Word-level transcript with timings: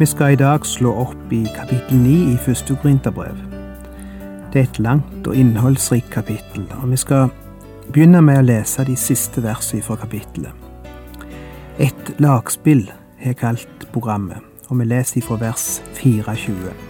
Vi 0.00 0.06
skal 0.06 0.32
i 0.32 0.36
dag 0.40 0.64
slå 0.64 0.94
opp 1.02 1.32
i 1.32 1.42
kapittel 1.52 1.98
9 2.00 2.12
i 2.32 2.36
første 2.40 2.72
Korinterbrev. 2.80 3.36
Det 4.48 4.62
er 4.62 4.64
et 4.70 4.78
langt 4.80 5.26
og 5.28 5.36
innholdsrikt 5.36 6.08
kapittel, 6.14 6.64
og 6.80 6.88
vi 6.88 6.96
skal 6.96 7.28
begynne 7.92 8.22
med 8.24 8.40
å 8.40 8.46
lese 8.48 8.86
de 8.88 8.96
siste 8.96 9.44
versene 9.44 9.84
fra 9.84 9.98
kapittelet. 10.00 10.56
Et 11.76 12.14
lagspill 12.16 12.86
har 13.20 13.36
kalt 13.42 13.90
programmet, 13.92 14.40
og 14.70 14.80
vi 14.80 14.88
leser 14.88 15.26
fra 15.26 15.36
vers 15.44 15.66
24. 16.00 16.89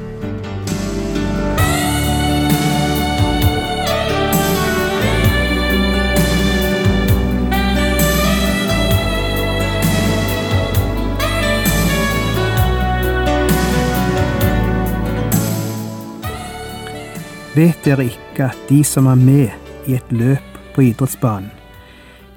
Vet 17.55 17.81
dere 17.83 18.05
ikke 18.07 18.45
at 18.47 18.59
de 18.69 18.83
som 18.83 19.09
er 19.11 19.15
med 19.19 19.49
i 19.87 19.97
et 19.97 20.11
løp 20.11 20.59
på 20.71 20.85
idrettsbanen, 20.87 21.51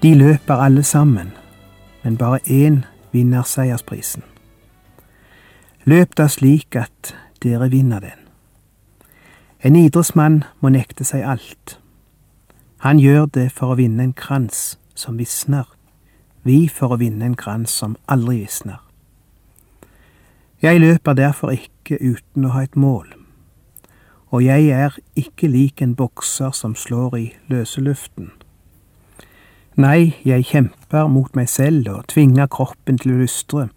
de 0.02 0.10
løper 0.14 0.54
alle 0.54 0.82
sammen, 0.82 1.30
men 2.02 2.16
bare 2.16 2.40
én 2.50 2.80
vinner 3.12 3.46
seiersprisen? 3.46 4.24
Løp 5.84 6.16
da 6.18 6.26
slik 6.28 6.74
at 6.76 7.14
dere 7.42 7.70
vinner 7.70 8.00
den. 8.00 8.26
En 9.62 9.76
idrettsmann 9.76 10.42
må 10.60 10.74
nekte 10.74 11.06
seg 11.06 11.22
alt. 11.22 11.78
Han 12.82 12.98
gjør 12.98 13.30
det 13.30 13.52
for 13.52 13.70
å 13.70 13.78
vinne 13.78 14.02
en 14.02 14.18
krans 14.18 14.78
som 14.98 15.14
visner, 15.18 15.68
vi 16.42 16.66
for 16.66 16.90
å 16.90 16.98
vinne 16.98 17.22
en 17.24 17.38
krans 17.38 17.70
som 17.70 17.94
aldri 18.10 18.42
visner. 18.42 18.82
Jeg 20.62 20.80
løper 20.82 21.14
derfor 21.14 21.54
ikke 21.54 22.02
uten 22.02 22.50
å 22.50 22.58
ha 22.58 22.66
et 22.66 22.74
mål 22.74 23.14
og 24.34 24.42
jeg 24.44 24.66
er 24.74 24.96
ikke 25.14 25.46
lik 25.46 25.82
en 25.82 25.94
bokser 25.94 26.50
som 26.50 26.74
slår 26.74 27.16
i 27.16 27.26
løse 27.46 27.80
luften. 27.80 28.32
Nei, 29.78 30.16
jeg 30.26 30.48
kjemper 30.50 31.06
mot 31.06 31.30
meg 31.38 31.46
selv 31.50 31.86
og 31.92 32.08
tvinger 32.10 32.50
kroppen 32.50 32.98
til 32.98 33.14
å 33.14 33.20
lystre, 33.22 33.68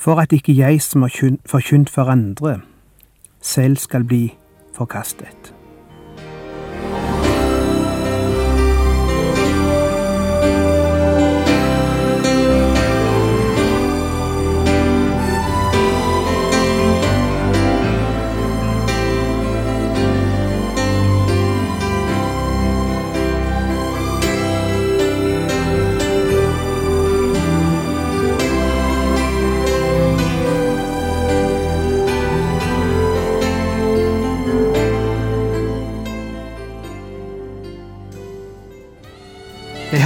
for 0.00 0.20
at 0.24 0.32
ikke 0.32 0.56
jeg 0.56 0.80
som 0.80 1.04
har 1.04 1.36
forkynt 1.48 1.92
for 1.92 2.08
andre, 2.08 2.62
selv 3.40 3.76
skal 3.84 4.08
bli 4.08 4.30
forkastet. 4.76 5.52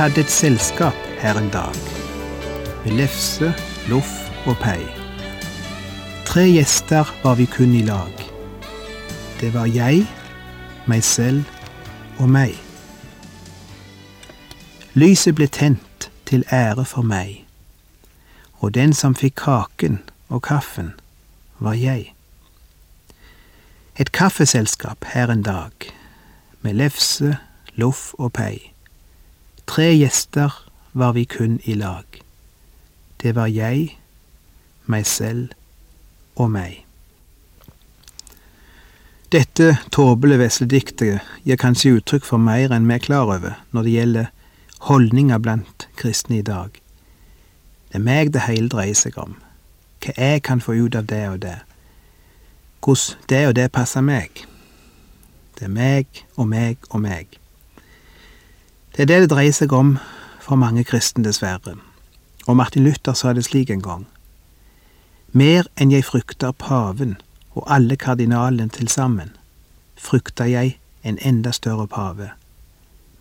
Hadde 0.04 0.20
et 0.20 0.31
selskap 0.31 0.97
her 1.19 1.38
en 1.41 1.48
dag, 1.48 1.76
med 2.84 2.92
lefse, 2.92 3.54
loff 3.88 4.10
og 4.44 4.59
pei. 4.60 4.82
Tre 6.28 6.42
gjester 6.44 7.09
var 7.22 7.38
vi 7.38 7.47
kun 7.48 7.72
i 7.72 7.81
lag. 7.87 8.12
Det 9.41 9.54
var 9.54 9.65
jeg, 9.65 10.03
meg 10.84 11.00
selv 11.04 11.48
og 12.19 12.28
meg. 12.28 12.53
Lyset 14.92 15.38
ble 15.41 15.48
tent 15.48 16.10
til 16.28 16.44
ære 16.53 16.84
for 16.84 17.00
meg, 17.00 17.47
og 18.60 18.75
den 18.76 18.92
som 18.92 19.16
fikk 19.16 19.38
kaken 19.47 20.03
og 20.28 20.44
kaffen, 20.50 20.92
var 21.65 21.81
jeg. 21.81 22.12
Et 23.97 24.12
kaffeselskap 24.12 25.09
her 25.15 25.32
en 25.32 25.48
dag, 25.48 25.88
med 26.60 26.76
lefse, 26.84 27.38
loff 27.81 28.12
og 28.19 28.34
pei. 28.36 28.74
Tre 29.67 29.91
gjester 29.97 30.53
var 30.93 31.13
vi 31.13 31.25
kun 31.25 31.61
i 31.65 31.75
lag. 31.75 32.05
Det 33.23 33.35
var 33.35 33.47
jeg, 33.47 33.99
meg 34.87 35.07
selv 35.07 35.55
og 36.37 36.51
meg. 36.51 36.85
Dette 39.33 39.79
tåpelige 39.91 40.39
veslediktet 40.39 41.21
gir 41.43 41.59
kanskje 41.59 41.97
uttrykk 41.97 42.27
for 42.29 42.39
mer 42.39 42.71
enn 42.75 42.87
vi 42.87 42.95
er 42.95 43.03
klar 43.03 43.31
over 43.33 43.57
når 43.75 43.87
det 43.87 43.95
gjelder 43.95 44.33
holdninger 44.87 45.41
blant 45.43 45.87
kristne 45.99 46.39
i 46.39 46.47
dag. 46.47 46.71
Det 47.89 47.99
er 47.99 48.05
meg 48.05 48.35
det 48.35 48.45
hele 48.47 48.71
dreier 48.71 48.99
seg 48.99 49.17
om, 49.19 49.35
hva 50.05 50.15
jeg 50.15 50.43
kan 50.47 50.63
få 50.63 50.77
ut 50.77 50.95
av 50.99 51.09
det 51.11 51.23
og 51.31 51.41
det, 51.43 51.57
hvordan 52.85 53.25
det 53.33 53.41
og 53.49 53.57
det 53.59 53.71
passer 53.73 54.05
meg. 54.05 54.45
Det 55.59 55.67
er 55.67 55.73
meg 55.73 56.23
og 56.37 56.49
meg 56.51 56.79
og 56.91 57.01
meg. 57.03 57.39
Det 58.97 59.03
er 59.03 59.06
det 59.06 59.21
det 59.25 59.31
dreier 59.31 59.53
seg 59.53 59.72
om 59.75 59.97
for 60.38 60.55
mange 60.55 60.84
kristne, 60.87 61.25
dessverre. 61.25 61.75
Og 62.47 62.56
Martin 62.56 62.84
Luther 62.84 63.16
sa 63.19 63.32
det 63.34 63.47
slik 63.49 63.71
en 63.71 63.82
gang. 63.82 64.05
Mer 65.32 65.66
enn 65.75 65.91
jeg 65.91 66.06
frykter 66.06 66.53
paven 66.55 67.16
og 67.59 67.65
alle 67.66 67.97
kardinalene 67.97 68.71
til 68.71 68.88
sammen, 68.88 69.33
frykter 69.99 70.47
jeg 70.47 70.77
en 71.03 71.19
enda 71.27 71.50
større 71.50 71.88
pave, 71.91 72.31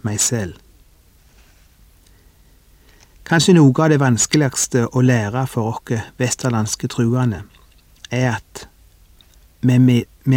meg 0.06 0.20
selv. 0.22 0.60
Kanskje 3.26 3.56
noe 3.58 3.74
av 3.82 3.90
det 3.90 4.02
vanskeligste 4.04 4.86
å 4.92 5.02
lære 5.02 5.48
for 5.48 5.74
oss 5.74 6.06
vesterlandske 6.22 6.92
truende, 6.92 7.44
er 8.12 8.36
at 8.36 8.68
vi 9.64 9.74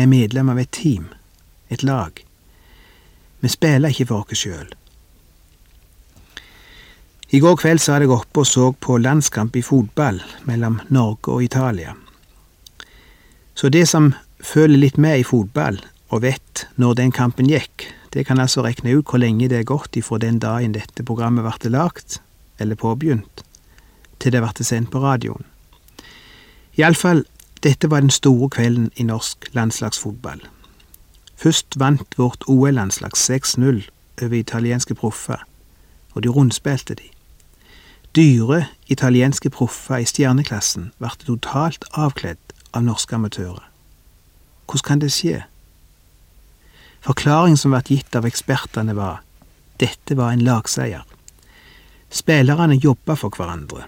er 0.01 0.09
medlem 0.09 0.49
av 0.49 0.65
et 0.65 0.73
team, 0.73 1.11
et 1.69 1.83
lag. 1.83 2.25
Vi 3.41 3.53
spiller 3.53 3.93
ikke 3.93 4.09
for 4.15 4.25
oss 4.25 4.47
sjøl. 4.47 4.73
I 7.35 7.41
går 7.43 7.57
kveld 7.59 7.83
satt 7.83 8.05
jeg 8.05 8.13
oppe 8.15 8.45
og 8.45 8.47
så 8.47 8.69
på 8.71 9.01
landskamp 9.03 9.57
i 9.59 9.63
fotball 9.67 10.21
mellom 10.47 10.79
Norge 10.95 11.33
og 11.35 11.43
Italia. 11.43 11.97
Så 13.55 13.67
det 13.69 13.89
som 13.91 14.13
føler 14.39 14.79
litt 14.79 14.99
med 15.01 15.19
i 15.19 15.27
fotball, 15.27 15.81
og 16.15 16.23
vet 16.23 16.67
når 16.79 16.95
den 17.01 17.11
kampen 17.11 17.49
gikk, 17.51 17.89
det 18.15 18.29
kan 18.29 18.39
altså 18.39 18.63
regne 18.63 18.95
ut 18.95 19.11
hvor 19.11 19.19
lenge 19.19 19.49
det 19.51 19.59
er 19.59 19.67
gått 19.67 19.99
ifra 19.99 20.21
den 20.23 20.39
dagen 20.39 20.77
dette 20.77 21.03
programmet 21.03 21.43
ble 21.43 21.73
lagt, 21.75 22.21
eller 22.63 22.79
påbegynt, 22.79 23.43
til 24.23 24.33
det 24.33 24.45
ble 24.45 24.69
sendt 24.69 24.93
på 24.95 25.03
radioen. 25.03 25.43
Iallfall, 26.79 27.25
dette 27.65 27.91
var 27.91 28.07
den 28.07 28.15
store 28.15 28.53
kvelden 28.55 28.93
i 28.95 29.03
norsk 29.03 29.51
landslagsfotball. 29.57 30.47
Først 31.35 31.75
vant 31.75 32.15
vårt 32.21 32.47
OL-landslag 32.47 33.19
6-0 33.19 33.83
over 34.23 34.39
italienske 34.39 34.95
proffer, 34.95 35.43
og 36.15 36.23
de 36.23 36.31
rundspilte 36.31 36.95
de. 36.95 37.16
Dyre 38.17 38.65
italienske 38.87 39.51
proffer 39.53 40.01
i 40.01 40.07
stjerneklassen 40.09 40.87
ble 40.97 41.11
totalt 41.21 41.85
avkledd 41.93 42.55
av 42.73 42.87
norske 42.87 43.13
amatører. 43.13 43.67
Hvordan 44.65 44.87
kan 44.89 45.03
det 45.03 45.11
skje? 45.13 45.43
Forklaringen 47.05 47.61
som 47.61 47.77
ble 47.77 47.83
gitt 47.85 48.17
av 48.17 48.25
ekspertene 48.25 48.97
var 48.97 49.21
dette 49.77 50.17
var 50.17 50.33
en 50.33 50.47
lagseier. 50.49 51.05
Spillerne 52.09 52.81
jobba 52.81 53.19
for 53.21 53.37
hverandre. 53.37 53.85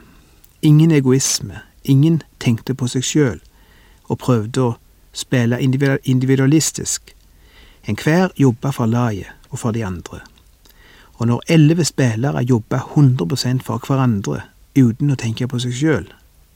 Ingen 0.60 0.92
egoisme, 0.92 1.62
ingen 1.88 2.20
tenkte 2.38 2.76
på 2.76 2.92
seg 2.92 3.08
sjøl 3.08 3.38
og 4.12 4.20
prøvde 4.20 4.66
å 4.66 4.78
spille 5.16 5.56
individualistisk. 5.56 7.14
Enhver 7.88 8.34
jobba 8.36 8.76
for 8.76 8.92
laget 8.92 9.32
og 9.48 9.62
for 9.64 9.72
de 9.72 9.88
andre 9.88 10.20
og 11.18 11.26
når 11.26 11.42
elleve 11.48 11.84
spillere 11.84 12.42
jobber 12.46 12.78
100% 12.94 13.62
for 13.66 13.82
hverandre 13.86 14.42
uten 14.78 15.10
å 15.10 15.18
tenke 15.18 15.48
på 15.50 15.58
seg 15.62 15.74
sjøl, 15.74 16.06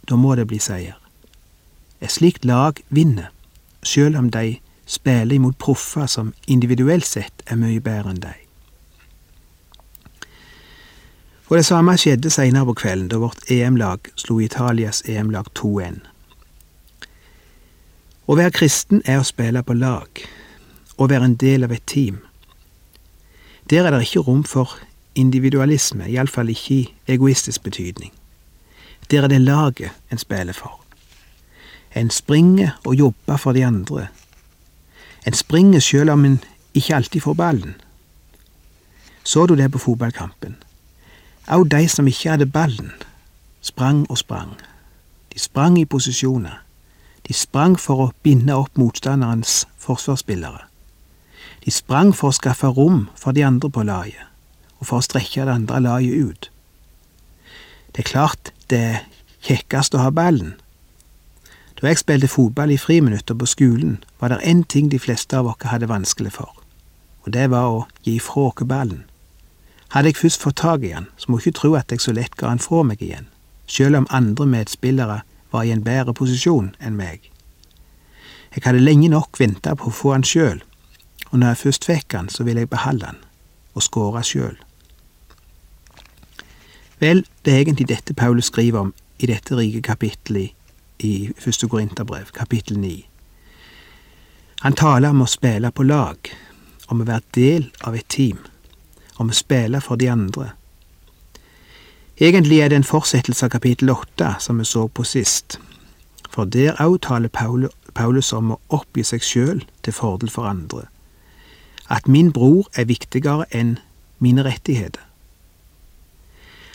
da 0.09 0.19
må 0.19 0.35
det 0.38 0.47
bli 0.50 0.59
seier. 0.62 0.99
Et 2.03 2.11
slikt 2.11 2.47
lag 2.47 2.79
vinner, 2.91 3.31
sjøl 3.82 4.17
om 4.19 4.31
de 4.31 4.61
spiller 4.87 5.37
imot 5.37 5.59
proffer 5.59 6.06
som 6.06 6.32
individuelt 6.47 7.06
sett 7.06 7.44
er 7.47 7.59
mye 7.59 7.82
bedre 7.82 8.14
enn 8.14 8.23
de. 8.23 8.35
Og 11.50 11.58
det 11.58 11.67
samme 11.69 11.99
skjedde 12.00 12.31
seinere 12.32 12.70
på 12.70 12.79
kvelden, 12.81 13.11
da 13.12 13.19
vårt 13.20 13.50
EM-lag 13.50 14.08
slo 14.17 14.38
Italias 14.41 15.03
EM-lag 15.05 15.50
2-1. 15.58 15.99
Å 18.25 18.37
være 18.38 18.55
kristen 18.56 19.03
er 19.05 19.20
å 19.20 19.26
spille 19.26 19.61
på 19.67 19.76
lag, 19.76 20.23
å 20.97 21.08
være 21.11 21.29
en 21.29 21.37
del 21.37 21.67
av 21.67 21.75
et 21.75 21.85
team. 21.85 22.23
Der 23.72 23.86
er 23.86 23.90
det 23.90 24.00
ikke 24.00 24.20
rom 24.20 24.44
for 24.44 24.78
individualisme, 25.14 26.04
iallfall 26.10 26.48
ikke 26.48 26.74
i 26.74 26.94
egoistisk 27.08 27.62
betydning. 27.62 28.12
Der 29.10 29.22
er 29.22 29.28
det 29.28 29.40
laget 29.40 29.90
en 30.12 30.19
spiller 30.19 30.52
for. 30.52 30.80
En 31.96 32.10
springer 32.10 32.80
og 32.84 32.94
jobber 32.94 33.36
for 33.36 33.52
de 33.52 33.64
andre. 33.64 34.06
En 35.26 35.32
springer 35.32 35.80
sjøl 35.80 36.08
om 36.08 36.24
en 36.24 36.44
ikke 36.74 36.94
alltid 36.94 37.20
får 37.20 37.34
ballen. 37.34 37.74
Så 39.24 39.46
du 39.46 39.54
det 39.54 39.72
på 39.72 39.78
fotballkampen? 39.78 40.56
Au 41.48 41.62
de 41.62 41.88
som 41.88 42.06
ikke 42.06 42.30
hadde 42.30 42.46
ballen, 42.46 42.92
sprang 43.60 44.10
og 44.10 44.19
sprang. 44.19 44.52
De 45.32 45.38
sprang 45.38 45.78
i 45.78 45.84
posisjoner. 45.84 46.62
De 47.28 47.32
sprang 47.32 47.80
for 47.80 48.04
å 48.04 48.12
binde 48.22 48.54
opp 48.54 48.76
motstanderens 48.76 49.66
forsvarsspillere. 49.78 50.71
De 51.64 51.70
sprang 51.70 52.11
for 52.14 52.32
å 52.32 52.37
skaffe 52.37 52.70
rom 52.75 53.06
for 53.19 53.37
de 53.37 53.44
andre 53.47 53.70
på 53.70 53.85
laget, 53.87 54.26
og 54.81 54.88
for 54.88 54.99
å 54.99 55.06
strekke 55.06 55.47
det 55.47 55.55
andre 55.55 55.79
laget 55.82 56.26
ut. 56.26 56.50
Det 57.93 58.03
er 58.03 58.11
klart 58.11 58.53
det 58.73 58.81
er 58.81 59.00
kjekkest 59.47 59.94
å 59.94 60.03
ha 60.03 60.11
ballen. 60.11 60.56
Da 61.79 61.91
jeg 61.91 62.03
spilte 62.03 62.31
fotball 62.31 62.70
i 62.70 62.79
friminutter 62.79 63.35
på 63.38 63.47
skolen, 63.50 63.97
var 64.19 64.31
det 64.31 64.43
én 64.47 64.62
ting 64.64 64.91
de 64.91 65.00
fleste 65.03 65.38
av 65.38 65.49
oss 65.50 65.67
hadde 65.67 65.91
vanskelig 65.91 66.35
for, 66.38 66.50
og 67.23 67.32
det 67.35 67.49
var 67.50 67.69
å 67.70 67.87
gi 68.06 68.19
fra 68.23 68.49
oss 68.50 68.67
ballen. 68.67 69.05
Hadde 69.93 70.08
jeg 70.08 70.23
først 70.23 70.41
fått 70.41 70.61
tak 70.62 70.87
i 70.87 70.94
den, 70.94 71.11
så 71.19 71.29
må 71.29 71.38
ikke 71.38 71.58
tro 71.58 71.75
at 71.76 71.93
jeg 71.93 72.00
så 72.00 72.15
lett 72.17 72.37
ga 72.41 72.49
den 72.49 72.62
fra 72.65 72.82
meg 72.87 73.03
igjen, 73.03 73.26
selv 73.67 73.99
om 73.99 74.06
andre 74.11 74.47
medspillere 74.47 75.20
var 75.53 75.67
i 75.67 75.73
en 75.75 75.85
bedre 75.85 76.15
posisjon 76.17 76.73
enn 76.81 76.97
meg. 76.97 77.29
Jeg 78.55 78.65
hadde 78.65 78.81
lenge 78.81 79.11
nok 79.12 79.37
venta 79.41 79.75
på 79.76 79.91
å 79.91 79.97
få 79.97 80.15
den 80.15 80.25
sjøl, 80.25 80.62
og 81.32 81.38
når 81.38 81.46
jeg 81.46 81.56
først 81.56 81.84
fikk 81.88 82.14
han, 82.14 82.29
så 82.29 82.44
ville 82.44 82.61
jeg 82.61 82.70
beholde 82.70 83.08
han, 83.08 83.19
og 83.75 83.82
skåre 83.82 84.23
sjøl. 84.25 84.58
Vel, 87.00 87.25
det 87.44 87.55
er 87.55 87.64
egentlig 87.64 87.88
dette 87.88 88.14
Paulus 88.14 88.52
skriver 88.52 88.79
om 88.79 88.93
i 89.19 89.26
dette 89.26 89.56
rike 89.56 89.81
kapittelet 89.82 90.52
i 91.02 91.32
første 91.38 91.69
Korinterbrev, 91.69 92.29
kapittel 92.37 92.79
9. 92.79 92.93
Han 94.62 94.76
taler 94.79 95.11
om 95.11 95.25
å 95.25 95.31
spille 95.31 95.73
på 95.75 95.82
lag, 95.88 96.31
om 96.93 97.00
å 97.00 97.08
være 97.08 97.26
del 97.34 97.70
av 97.82 97.96
et 97.99 98.06
team, 98.12 98.38
om 99.19 99.32
å 99.32 99.34
spille 99.34 99.81
for 99.81 99.99
de 99.99 100.12
andre. 100.12 100.52
Egentlig 102.20 102.61
er 102.61 102.69
det 102.70 102.76
en 102.82 102.87
fortsettelse 102.87 103.49
av 103.49 103.56
kapittel 103.56 103.90
8 103.90 104.37
som 104.44 104.61
vi 104.61 104.69
så 104.69 104.84
på 104.87 105.02
sist, 105.08 105.58
for 106.31 106.44
der 106.44 106.76
òg 106.84 107.00
taler 107.02 107.32
Paulus 107.32 108.32
om 108.37 108.52
å 108.55 108.61
oppgi 108.69 109.02
seg 109.02 109.25
sjøl 109.26 109.64
til 109.82 109.96
fordel 109.96 110.31
for 110.31 110.46
andre, 110.46 110.87
at 111.93 112.09
min 112.09 112.33
bror 112.33 112.69
er 112.75 112.89
viktigere 112.89 113.44
enn 113.53 113.77
mine 114.19 114.44
rettigheter. 114.47 115.03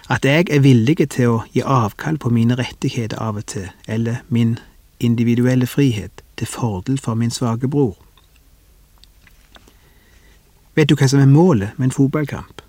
At 0.10 0.26
jeg 0.26 0.46
er 0.54 0.62
villig 0.64 1.10
til 1.10 1.32
å 1.34 1.40
gi 1.52 1.64
avkall 1.66 2.20
på 2.22 2.30
mine 2.32 2.56
rettigheter 2.56 3.18
av 3.20 3.40
og 3.42 3.48
til, 3.52 3.66
eller 3.88 4.22
min 4.30 4.56
individuelle 5.04 5.68
frihet, 5.68 6.22
til 6.38 6.48
fordel 6.48 7.00
for 7.02 7.18
min 7.18 7.34
svake 7.34 7.68
bror. 7.68 7.98
Vet 10.78 10.90
du 10.90 10.96
hva 10.96 11.10
som 11.10 11.20
er 11.20 11.32
målet 11.32 11.74
med 11.78 11.90
en 11.90 11.98
fotballkamp? 11.98 12.62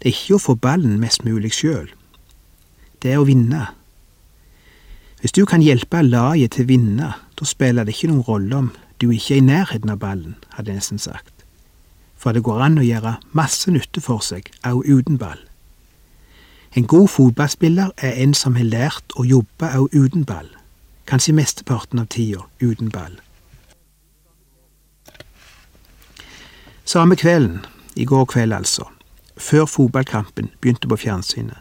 Det 0.00 0.08
er 0.08 0.16
ikke 0.16 0.38
å 0.38 0.44
få 0.46 0.54
ballen 0.56 0.96
mest 1.00 1.24
mulig 1.28 1.52
sjøl. 1.52 1.90
Det 3.02 3.12
er 3.12 3.20
å 3.20 3.28
vinne. 3.28 3.68
Hvis 5.20 5.36
du 5.36 5.44
kan 5.44 5.62
hjelpe 5.62 6.00
laget 6.02 6.56
til 6.56 6.64
å 6.64 6.70
vinne, 6.72 7.12
da 7.36 7.48
spiller 7.48 7.84
det 7.84 7.92
ikke 7.92 8.08
noen 8.10 8.24
rolle 8.24 8.60
om 8.64 8.72
du 9.00 9.10
ikke 9.10 9.34
er 9.34 9.38
i 9.38 9.44
nærheten 9.44 9.90
av 9.92 9.98
ballen, 10.00 10.36
hadde 10.56 10.72
jeg 10.72 10.80
nesten 10.80 10.98
sagt. 10.98 11.44
For 12.16 12.32
det 12.32 12.42
går 12.46 12.62
an 12.64 12.78
å 12.80 12.86
gjøre 12.86 13.18
masse 13.36 13.70
nytte 13.70 14.00
for 14.00 14.24
seg, 14.24 14.48
òg 14.64 14.86
uten 14.88 15.18
ball. 15.20 15.42
En 16.76 16.86
god 16.86 17.08
fotballspiller 17.08 17.92
er 17.96 18.16
en 18.22 18.34
som 18.34 18.56
har 18.56 18.68
lært 18.68 19.14
å 19.16 19.24
jobbe 19.24 19.70
òg 19.78 19.94
uten 19.94 20.24
ball, 20.28 20.48
kanskje 21.08 21.36
mesteparten 21.36 22.00
av 22.02 22.08
tida 22.12 22.44
uten 22.60 22.90
ball. 22.92 23.20
Samme 26.86 27.16
kvelden, 27.16 27.64
i 27.96 28.04
går 28.04 28.24
kveld 28.30 28.52
altså, 28.52 28.84
før 29.36 29.64
fotballkampen 29.66 30.52
begynte 30.60 30.88
på 30.88 30.98
fjernsynet, 31.00 31.58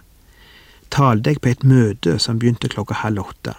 talte 0.92 1.32
jeg 1.32 1.42
på 1.42 1.50
et 1.50 1.64
møte 1.64 2.20
som 2.20 2.40
begynte 2.40 2.70
klokka 2.72 3.00
halv 3.02 3.24
åtte. 3.26 3.56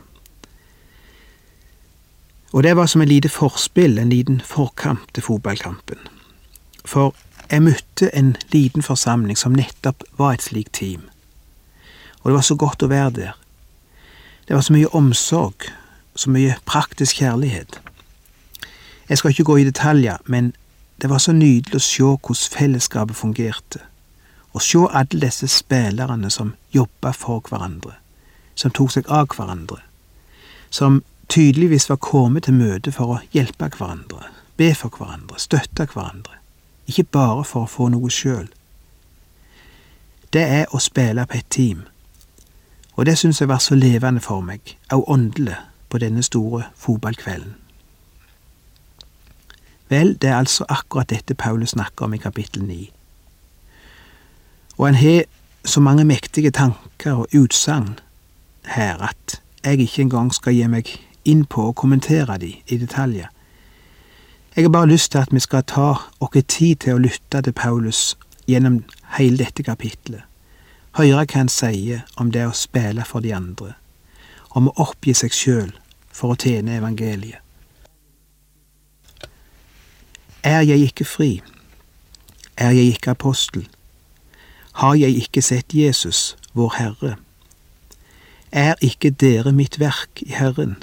Og 2.56 2.64
det 2.64 2.73
var 2.76 2.88
som 2.88 3.03
et 3.05 3.11
lite 3.11 3.29
forspill, 3.29 3.99
en 3.99 4.08
liten 4.08 4.41
forkamp 4.41 5.12
til 5.12 5.26
fotballkampen. 5.26 6.00
For 6.88 7.12
jeg 7.50 7.62
møtte 7.62 8.08
en 8.17 8.32
liten 8.55 8.82
forsamling 8.82 9.37
som 9.37 9.53
nettopp 9.53 10.06
var 10.17 10.38
et 10.38 10.47
slikt 10.49 10.73
team 10.81 11.05
og 12.26 12.31
det 12.31 12.35
var 12.35 12.43
så 12.43 12.55
godt 12.58 12.82
å 12.82 12.87
være 12.91 13.11
der. 13.14 13.35
Det 14.49 14.55
var 14.56 14.64
så 14.67 14.73
mye 14.75 14.88
omsorg, 14.99 15.69
så 16.19 16.31
mye 16.35 16.56
praktisk 16.67 17.20
kjærlighet. 17.20 17.76
Jeg 19.06 19.19
skal 19.20 19.31
ikke 19.31 19.44
gå 19.47 19.56
i 19.62 19.67
detaljer, 19.69 20.17
men 20.26 20.49
det 20.99 21.06
var 21.12 21.23
så 21.23 21.31
nydelig 21.31 21.79
å 21.79 21.85
se 21.87 22.03
hvordan 22.03 22.56
fellesskapet 22.56 23.20
fungerte, 23.20 23.79
å 24.51 24.58
se 24.58 24.82
alle 24.91 25.20
disse 25.22 25.46
spillerne 25.55 26.32
som 26.34 26.56
jobba 26.75 27.13
for 27.15 27.46
hverandre, 27.46 27.94
som 28.58 28.75
tok 28.75 28.96
seg 28.96 29.06
av 29.06 29.31
hverandre, 29.31 29.79
som 30.67 31.05
tydeligvis 31.29 31.89
var 31.91 31.97
kommet 31.97 32.45
til 32.45 32.55
møte 32.55 32.93
for 32.93 33.17
å 33.17 33.21
hjelpe 33.33 33.71
hverandre, 33.79 34.31
be 34.56 34.75
for 34.75 34.93
hverandre, 34.93 35.39
støtte 35.39 35.89
hverandre, 35.93 36.39
ikke 36.87 37.05
bare 37.05 37.45
for 37.45 37.67
å 37.67 37.71
få 37.71 37.91
noe 37.95 38.11
sjøl. 38.11 38.49
Det 40.33 40.43
er 40.43 40.73
å 40.75 40.83
spille 40.83 41.27
på 41.27 41.39
et 41.39 41.51
team 41.51 41.85
og 42.97 43.06
det 43.06 43.19
syns 43.19 43.41
jeg 43.41 43.49
var 43.49 43.59
så 43.59 43.75
levende 43.75 44.21
for 44.21 44.41
meg, 44.41 44.77
òg 44.93 45.05
åndelig, 45.06 45.56
på 45.89 45.99
denne 45.99 46.23
store 46.23 46.65
fotballkvelden. 46.75 47.55
Vel, 49.89 50.17
det 50.23 50.31
er 50.31 50.39
altså 50.39 50.65
akkurat 50.69 51.11
dette 51.11 51.35
Paulus 51.35 51.71
snakker 51.77 52.05
om 52.05 52.15
i 52.15 52.19
kapittel 52.19 52.65
ni. 52.65 52.91
Og 54.79 54.87
han 54.87 54.95
har 54.95 55.23
så 55.65 55.81
mange 55.81 56.05
mektige 56.05 56.51
tanker 56.51 57.13
og 57.13 57.29
utsagn 57.35 57.99
her 58.65 58.99
at 58.99 59.41
jeg 59.65 59.79
ikke 59.81 60.03
engang 60.03 60.35
skal 60.35 60.55
gi 60.55 60.67
meg 60.67 60.91
inn 61.27 61.45
på 61.45 61.69
å 61.69 61.75
kommentere 61.77 62.39
de 62.39 62.55
i 62.67 62.79
detaljer. 62.79 63.29
Jeg 64.56 64.65
har 64.65 64.73
bare 64.73 64.89
lyst 64.89 65.13
til 65.13 65.21
at 65.21 65.35
vi 65.35 65.43
skal 65.43 65.67
ta 65.69 65.91
oss 66.21 66.39
tid 66.49 66.81
til 66.81 66.97
å 66.97 67.03
lytte 67.03 67.43
til 67.43 67.53
Paulus 67.53 68.17
gjennom 68.49 68.85
hele 69.19 69.45
dette 69.45 69.67
kapitlet 69.67 70.25
høre 70.97 71.25
hva 71.25 71.27
han 71.35 71.51
sier 71.53 72.05
om 72.17 72.31
det 72.33 72.47
å 72.49 72.55
spille 72.56 73.05
for 73.05 73.25
de 73.25 73.35
andre, 73.37 73.75
om 74.56 74.71
å 74.71 74.77
oppgi 74.87 75.15
seg 75.15 75.35
sjøl 75.35 75.73
for 76.09 76.33
å 76.33 76.39
tjene 76.41 76.79
evangeliet. 76.81 77.43
Er 80.47 80.63
jeg 80.63 80.87
ikke 80.87 81.05
fri? 81.05 81.31
Er 82.56 82.71
jeg 82.73 82.95
ikke 82.95 83.17
apostel? 83.17 83.67
Har 84.81 84.95
jeg 84.95 85.17
ikke 85.19 85.43
sett 85.43 85.75
Jesus, 85.75 86.37
vår 86.55 86.77
Herre? 86.79 87.17
Er 88.53 88.79
ikke 88.81 89.11
dere 89.11 89.53
mitt 89.53 89.81
verk 89.83 90.23
i 90.23 90.31
Herren? 90.33 90.77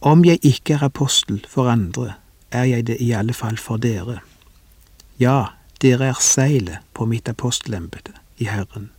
Om 0.00 0.24
jeg 0.24 0.38
ikke 0.42 0.74
er 0.74 0.82
apostel 0.82 1.42
for 1.48 1.68
andre, 1.68 2.14
er 2.50 2.64
jeg 2.64 2.86
det 2.86 2.96
i 3.00 3.10
alle 3.12 3.34
fall 3.36 3.58
for 3.58 3.76
dere. 3.76 4.20
Ja, 5.20 5.44
dere 5.82 6.06
er 6.08 6.20
seilet 6.20 6.78
på 6.94 7.04
mitt 7.04 7.28
apostelembete 7.28 8.14
i 8.38 8.48
Herren. 8.48 8.90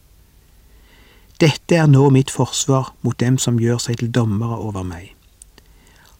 Dette 1.42 1.76
er 1.76 1.88
nå 1.90 2.10
mitt 2.14 2.30
forsvar 2.30 2.94
mot 3.02 3.18
dem 3.20 3.40
som 3.42 3.58
gjør 3.58 3.80
seg 3.82 3.98
til 3.98 4.12
dommere 4.14 4.60
over 4.62 4.86
meg. 4.86 5.16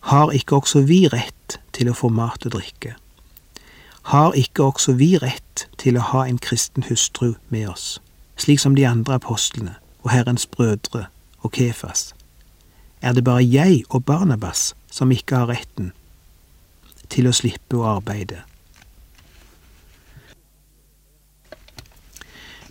Har 0.10 0.34
ikke 0.34 0.58
også 0.58 0.82
vi 0.90 1.06
rett 1.14 1.60
til 1.78 1.92
å 1.92 1.94
få 1.94 2.10
mat 2.10 2.46
og 2.50 2.56
drikke? 2.56 2.96
Har 4.10 4.34
ikke 4.34 4.64
også 4.66 4.96
vi 4.98 5.12
rett 5.22 5.68
til 5.78 6.00
å 6.00 6.08
ha 6.10 6.24
en 6.26 6.42
kristen 6.42 6.88
hustru 6.90 7.36
med 7.54 7.70
oss, 7.70 8.00
slik 8.34 8.60
som 8.60 8.74
de 8.74 8.88
andre 8.90 9.20
apostlene 9.22 9.76
og 10.02 10.10
Herrens 10.10 10.50
brødre 10.50 11.06
og 11.46 11.54
Kefas? 11.54 12.16
Er 13.02 13.14
det 13.14 13.24
bare 13.24 13.44
jeg 13.44 13.84
og 13.90 14.06
Barnabas 14.06 14.76
som 14.92 15.12
ikke 15.12 15.36
har 15.36 15.50
retten 15.50 15.92
til 17.10 17.28
å 17.28 17.34
slippe 17.34 17.80
å 17.80 17.88
arbeide? 17.98 18.44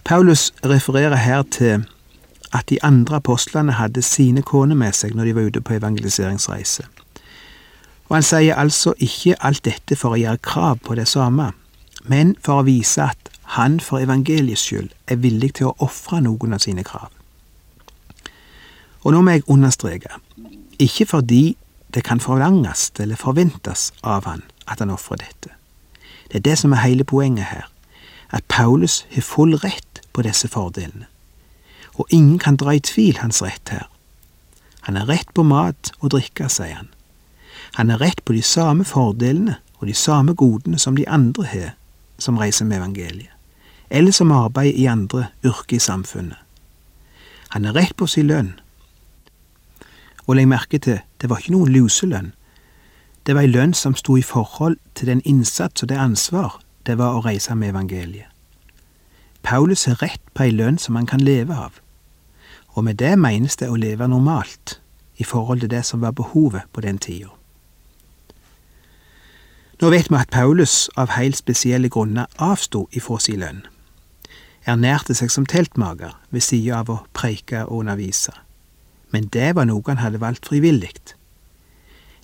Paulus 0.06 0.52
refererer 0.64 1.16
her 1.16 1.42
til 1.42 1.84
at 2.52 2.66
de 2.70 2.78
andre 2.82 3.20
apostlene 3.20 3.76
hadde 3.78 4.02
sine 4.02 4.42
koner 4.42 4.78
med 4.78 4.96
seg 4.98 5.14
når 5.14 5.28
de 5.28 5.34
var 5.36 5.50
ute 5.50 5.62
på 5.62 5.76
evangeliseringsreise. 5.76 6.86
Og 8.08 8.16
han 8.16 8.26
sier 8.26 8.58
altså 8.58 8.94
ikke 8.98 9.38
alt 9.38 9.62
dette 9.64 9.98
for 9.98 10.16
å 10.16 10.18
gjøre 10.18 10.42
krav 10.42 10.80
på 10.86 10.96
det 10.98 11.06
samme, 11.08 11.52
men 12.10 12.34
for 12.42 12.62
å 12.62 12.66
vise 12.66 13.06
at 13.06 13.30
han 13.54 13.78
for 13.82 14.02
evangeliets 14.02 14.66
skyld 14.66 14.90
er 15.06 15.22
villig 15.22 15.54
til 15.58 15.70
å 15.70 15.76
ofre 15.86 16.22
noen 16.26 16.58
av 16.58 16.62
sine 16.62 16.82
krav. 16.86 17.10
Og 19.04 19.14
nå 19.14 19.22
må 19.24 19.36
jeg 19.36 19.48
understreke, 19.48 20.12
ikke 20.78 21.06
fordi 21.06 21.56
det 21.94 22.04
kan 22.04 22.20
forlanges 22.20 22.90
eller 23.00 23.16
forventes 23.16 23.90
av 24.02 24.26
han 24.28 24.42
at 24.68 24.78
han 24.78 24.90
ofrer 24.90 25.22
dette. 25.24 25.54
Det 26.30 26.40
er 26.40 26.46
det 26.50 26.58
som 26.58 26.72
er 26.72 26.84
hele 26.84 27.04
poenget 27.04 27.48
her, 27.50 27.66
at 28.30 28.44
Paulus 28.48 29.06
har 29.10 29.22
full 29.26 29.56
rett 29.58 30.02
på 30.12 30.22
disse 30.22 30.48
fordelene, 30.48 31.08
og 31.98 32.06
ingen 32.10 32.38
kan 32.38 32.56
dra 32.56 32.76
i 32.76 32.84
tvil 32.84 33.18
hans 33.18 33.42
rett 33.42 33.72
her. 33.72 33.88
Han 34.86 34.96
har 34.96 35.08
rett 35.08 35.34
på 35.34 35.42
mat 35.42 35.92
og 36.00 36.12
drikke, 36.14 36.48
sier 36.48 36.76
han. 36.76 36.88
Han 37.74 37.90
har 37.90 38.00
rett 38.00 38.24
på 38.24 38.32
de 38.32 38.42
samme 38.42 38.84
fordelene 38.84 39.58
og 39.80 39.88
de 39.88 39.94
samme 39.94 40.34
godene 40.34 40.78
som 40.78 40.96
de 40.96 41.08
andre 41.08 41.44
har 41.44 41.74
som 42.20 42.38
reiser 42.38 42.64
med 42.64 42.78
evangeliet, 42.78 43.32
eller 43.90 44.12
som 44.12 44.32
arbeider 44.32 44.78
i 44.78 44.86
andre 44.86 45.26
yrker 45.44 45.76
i 45.76 45.82
samfunnet. 45.82 46.38
Han 47.48 47.64
har 47.64 47.74
rett 47.74 47.96
på 47.96 48.06
sin 48.06 48.28
lønn, 48.28 48.52
og 50.26 50.36
legg 50.36 50.48
merke 50.48 50.78
til, 50.78 51.00
det 51.20 51.30
var 51.30 51.40
ikke 51.40 51.54
noen 51.54 51.72
luselønn. 51.72 52.32
Det 53.26 53.34
var 53.36 53.44
ei 53.44 53.52
lønn 53.52 53.74
som 53.76 53.94
sto 53.94 54.16
i 54.16 54.24
forhold 54.24 54.78
til 54.94 55.10
den 55.10 55.20
innsats 55.24 55.82
og 55.82 55.90
det 55.90 55.98
ansvar 56.00 56.60
det 56.86 56.96
var 56.98 57.16
å 57.16 57.24
reise 57.24 57.54
med 57.54 57.74
evangeliet. 57.74 58.28
Paulus 59.42 59.84
har 59.88 60.00
rett 60.02 60.22
på 60.34 60.44
ei 60.44 60.52
lønn 60.52 60.78
som 60.78 60.96
han 60.96 61.08
kan 61.08 61.20
leve 61.20 61.56
av, 61.56 61.80
og 62.76 62.84
med 62.84 63.00
det 63.00 63.16
menes 63.18 63.56
det 63.56 63.68
å 63.68 63.76
leve 63.76 64.08
normalt 64.08 64.78
i 65.16 65.24
forhold 65.24 65.60
til 65.60 65.72
det 65.72 65.84
som 65.84 66.00
var 66.00 66.16
behovet 66.16 66.68
på 66.72 66.84
den 66.84 66.98
tida. 66.98 67.32
Nå 69.80 69.88
vet 69.88 70.10
vi 70.12 70.16
at 70.20 70.32
Paulus 70.32 70.90
av 70.96 71.14
helt 71.16 71.38
spesielle 71.40 71.88
grunner 71.88 72.28
avsto 72.36 72.86
ifra 72.92 73.16
sin 73.20 73.40
lønn, 73.40 73.64
ernærte 74.68 75.16
seg 75.16 75.32
som 75.32 75.48
teltmager 75.48 76.12
ved 76.30 76.44
sida 76.44 76.82
av 76.82 76.92
å 76.92 77.02
preike 77.16 77.64
og 77.64 77.84
undervise 77.84 78.36
men 79.10 79.26
det 79.34 79.54
var 79.56 79.66
noe 79.66 79.82
han 79.86 80.02
hadde 80.02 80.20
valgt 80.20 80.48
frivillig. 80.48 80.94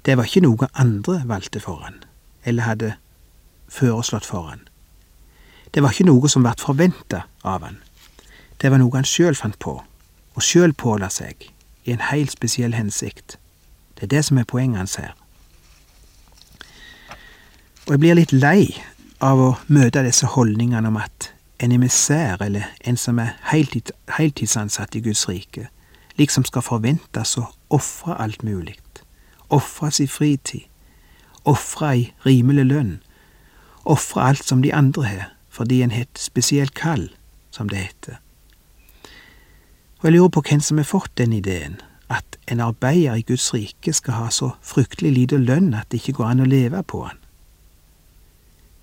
Det 0.07 0.17
var 0.17 0.29
ikke 0.29 0.45
noe 0.47 0.69
andre 0.75 1.23
valgte 1.27 1.61
for 1.61 1.83
han, 1.83 1.99
eller 2.45 2.63
hadde 2.63 2.93
foreslått 3.69 4.27
for 4.27 4.47
han. 4.51 4.63
Det 5.75 5.83
var 5.83 5.93
ikke 5.93 6.07
noe 6.07 6.29
som 6.31 6.47
ble 6.47 6.55
forventa 6.61 7.27
av 7.45 7.67
han. 7.67 7.81
Det 8.63 8.71
var 8.71 8.81
noe 8.81 8.95
han 8.95 9.09
sjøl 9.09 9.35
fant 9.35 9.59
på, 9.59 9.81
og 10.35 10.43
sjøl 10.43 10.73
påla 10.73 11.11
seg, 11.11 11.51
i 11.85 11.93
en 11.93 12.05
heilt 12.11 12.33
spesiell 12.33 12.75
hensikt. 12.75 13.37
Det 13.97 14.07
er 14.07 14.15
det 14.15 14.25
som 14.29 14.39
er 14.39 14.49
poenget 14.49 14.79
hans 14.79 14.97
her. 15.01 15.15
Og 17.87 17.95
jeg 17.95 18.03
blir 18.03 18.19
litt 18.19 18.33
lei 18.35 18.75
av 19.23 19.41
å 19.41 19.51
møte 19.69 20.03
disse 20.05 20.27
holdningene 20.27 20.91
om 20.91 20.99
at 21.01 21.31
en 21.63 21.73
emissær, 21.73 22.43
eller 22.43 22.67
en 22.85 22.99
som 23.01 23.19
er 23.23 23.37
heltidsansatt 23.51 24.97
i 24.99 25.03
Guds 25.05 25.29
rike, 25.29 25.69
liksom 26.17 26.45
skal 26.45 26.65
forventes 26.65 27.37
å 27.39 27.47
ofre 27.71 28.17
alt 28.21 28.43
mulig, 28.47 28.77
ofre 29.49 29.91
sin 29.93 30.11
fritid, 30.11 30.67
ofre 31.45 31.91
ei 31.93 32.05
rimelig 32.27 32.67
lønn, 32.71 32.95
ofre 33.85 34.23
alt 34.23 34.45
som 34.45 34.63
de 34.63 34.73
andre 34.75 35.05
har, 35.07 35.27
fordi 35.49 35.83
en 35.83 35.95
har 35.95 36.07
et 36.07 36.21
spesielt 36.21 36.75
kall, 36.75 37.09
som 37.51 37.69
det 37.69 37.79
heter. 37.79 38.19
Og 40.01 40.09
jeg 40.09 40.17
lurer 40.17 40.33
på 40.35 40.43
hvem 40.49 40.61
som 40.61 40.81
har 40.81 40.89
fått 40.89 41.15
den 41.19 41.33
ideen, 41.33 41.79
at 42.09 42.37
en 42.47 42.61
arbeider 42.61 43.15
i 43.19 43.25
Guds 43.27 43.49
rike 43.55 43.93
skal 43.93 44.15
ha 44.15 44.27
så 44.31 44.53
fryktelig 44.63 45.13
lite 45.13 45.39
lønn 45.43 45.75
at 45.75 45.89
det 45.91 46.03
ikke 46.03 46.21
går 46.21 46.29
an 46.31 46.45
å 46.45 46.51
leve 46.51 46.83
på 46.83 47.03
han. 47.07 47.19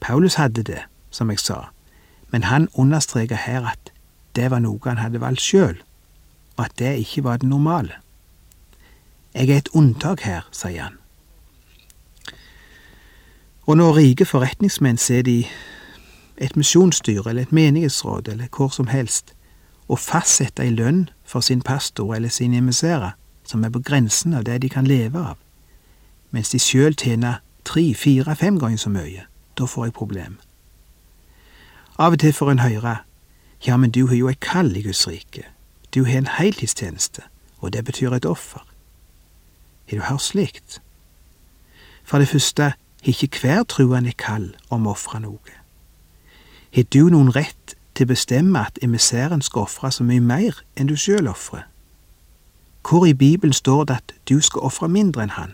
Paulus 0.04 0.36
hadde 0.36 0.66
det, 0.68 0.82
som 1.12 1.30
jeg 1.32 1.40
sa, 1.40 1.70
men 2.34 2.44
han 2.50 2.68
understreker 2.74 3.40
her 3.40 3.70
at 3.72 3.94
det 4.36 4.50
var 4.52 4.60
noe 4.60 4.82
han 4.84 5.00
hadde 5.00 5.22
valgt 5.22 5.46
sjøl 5.46 5.78
og 6.58 6.66
at 6.66 6.80
det 6.80 6.98
ikke 6.98 7.24
var 7.24 7.38
det 7.38 7.50
normale. 7.50 7.94
Jeg 9.34 9.50
er 9.50 9.58
et 9.58 9.70
unntak 9.74 10.22
her, 10.22 10.42
sier 10.52 10.84
han. 10.84 10.98
Og 13.66 13.78
når 13.78 13.96
rike 13.96 14.26
forretningsmenn 14.26 14.98
sitter 14.98 15.32
i 15.32 15.48
et 16.38 16.56
misjonsstyre 16.56 17.30
eller 17.30 17.42
et 17.42 17.52
menighetsråd 17.52 18.28
eller 18.28 18.48
hvor 18.58 18.70
som 18.70 18.88
helst 18.88 19.34
og 19.88 20.00
fastsetter 20.00 20.64
ei 20.64 20.74
lønn 20.74 21.10
for 21.24 21.40
sin 21.40 21.62
pastor 21.62 22.16
eller 22.16 22.30
sine 22.30 22.58
emissærer 22.58 23.16
som 23.48 23.64
er 23.64 23.70
på 23.70 23.80
grensen 23.80 24.34
av 24.34 24.44
det 24.44 24.62
de 24.62 24.70
kan 24.70 24.88
leve 24.88 25.20
av, 25.20 25.38
mens 26.32 26.50
de 26.50 26.60
sjøl 26.60 26.96
tjener 26.96 27.42
tre, 27.68 27.94
fire, 27.94 28.36
fem 28.36 28.60
ganger 28.60 28.78
så 28.78 28.90
mye, 28.90 29.26
da 29.60 29.68
får 29.68 29.86
jeg 29.86 29.94
problem. 29.94 30.38
Av 32.00 32.16
og 32.16 32.20
til 32.20 32.34
får 32.34 32.52
en 32.52 32.64
høre 32.64 32.96
ja, 33.64 33.78
men 33.78 33.92
du 33.92 34.08
har 34.08 34.16
jo 34.16 34.28
et 34.28 34.42
kall 34.44 34.74
i 34.76 34.84
Guds 34.84 35.08
rike, 35.08 35.46
du 35.94 36.06
har 36.06 36.18
en 36.18 36.28
heltidstjeneste, 36.28 37.22
og 37.60 37.74
det 37.74 37.86
betyr 37.86 38.12
et 38.12 38.26
offer. 38.26 38.66
Har 39.90 39.98
du 39.98 40.04
hørt 40.04 40.22
slikt? 40.22 40.82
For 42.04 42.18
det 42.18 42.28
første 42.28 42.64
har 42.64 42.76
ikke 43.06 43.40
hver 43.42 43.64
truende 43.64 44.12
kall 44.12 44.56
om 44.70 44.88
å 44.88 44.96
ofre 44.96 45.20
noe. 45.20 45.58
Har 46.76 46.84
du 46.84 47.10
noen 47.10 47.36
rett 47.36 47.76
til 47.94 48.08
å 48.08 48.14
bestemme 48.14 48.60
at 48.60 48.80
emissæren 48.82 49.42
skal 49.42 49.68
ofre 49.68 49.92
så 49.92 50.04
mye 50.04 50.24
mer 50.24 50.64
enn 50.76 50.90
du 50.90 50.96
sjøl 50.98 51.28
ofrer? 51.28 51.68
Hvor 52.84 53.06
i 53.06 53.14
Bibelen 53.14 53.54
står 53.54 53.84
det 53.86 53.96
at 53.96 54.14
du 54.30 54.42
skal 54.42 54.66
ofre 54.68 54.90
mindre 54.90 55.24
enn 55.24 55.36
han? 55.38 55.54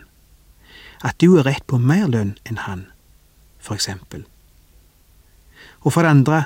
At 1.04 1.20
du 1.20 1.36
har 1.36 1.46
rett 1.46 1.66
på 1.66 1.78
mer 1.78 2.08
lønn 2.08 2.36
enn 2.44 2.64
han, 2.66 2.86
for 3.58 3.74
eksempel? 3.74 4.24
Og 5.80 5.92
for 5.92 6.02
det 6.02 6.10
andre, 6.10 6.42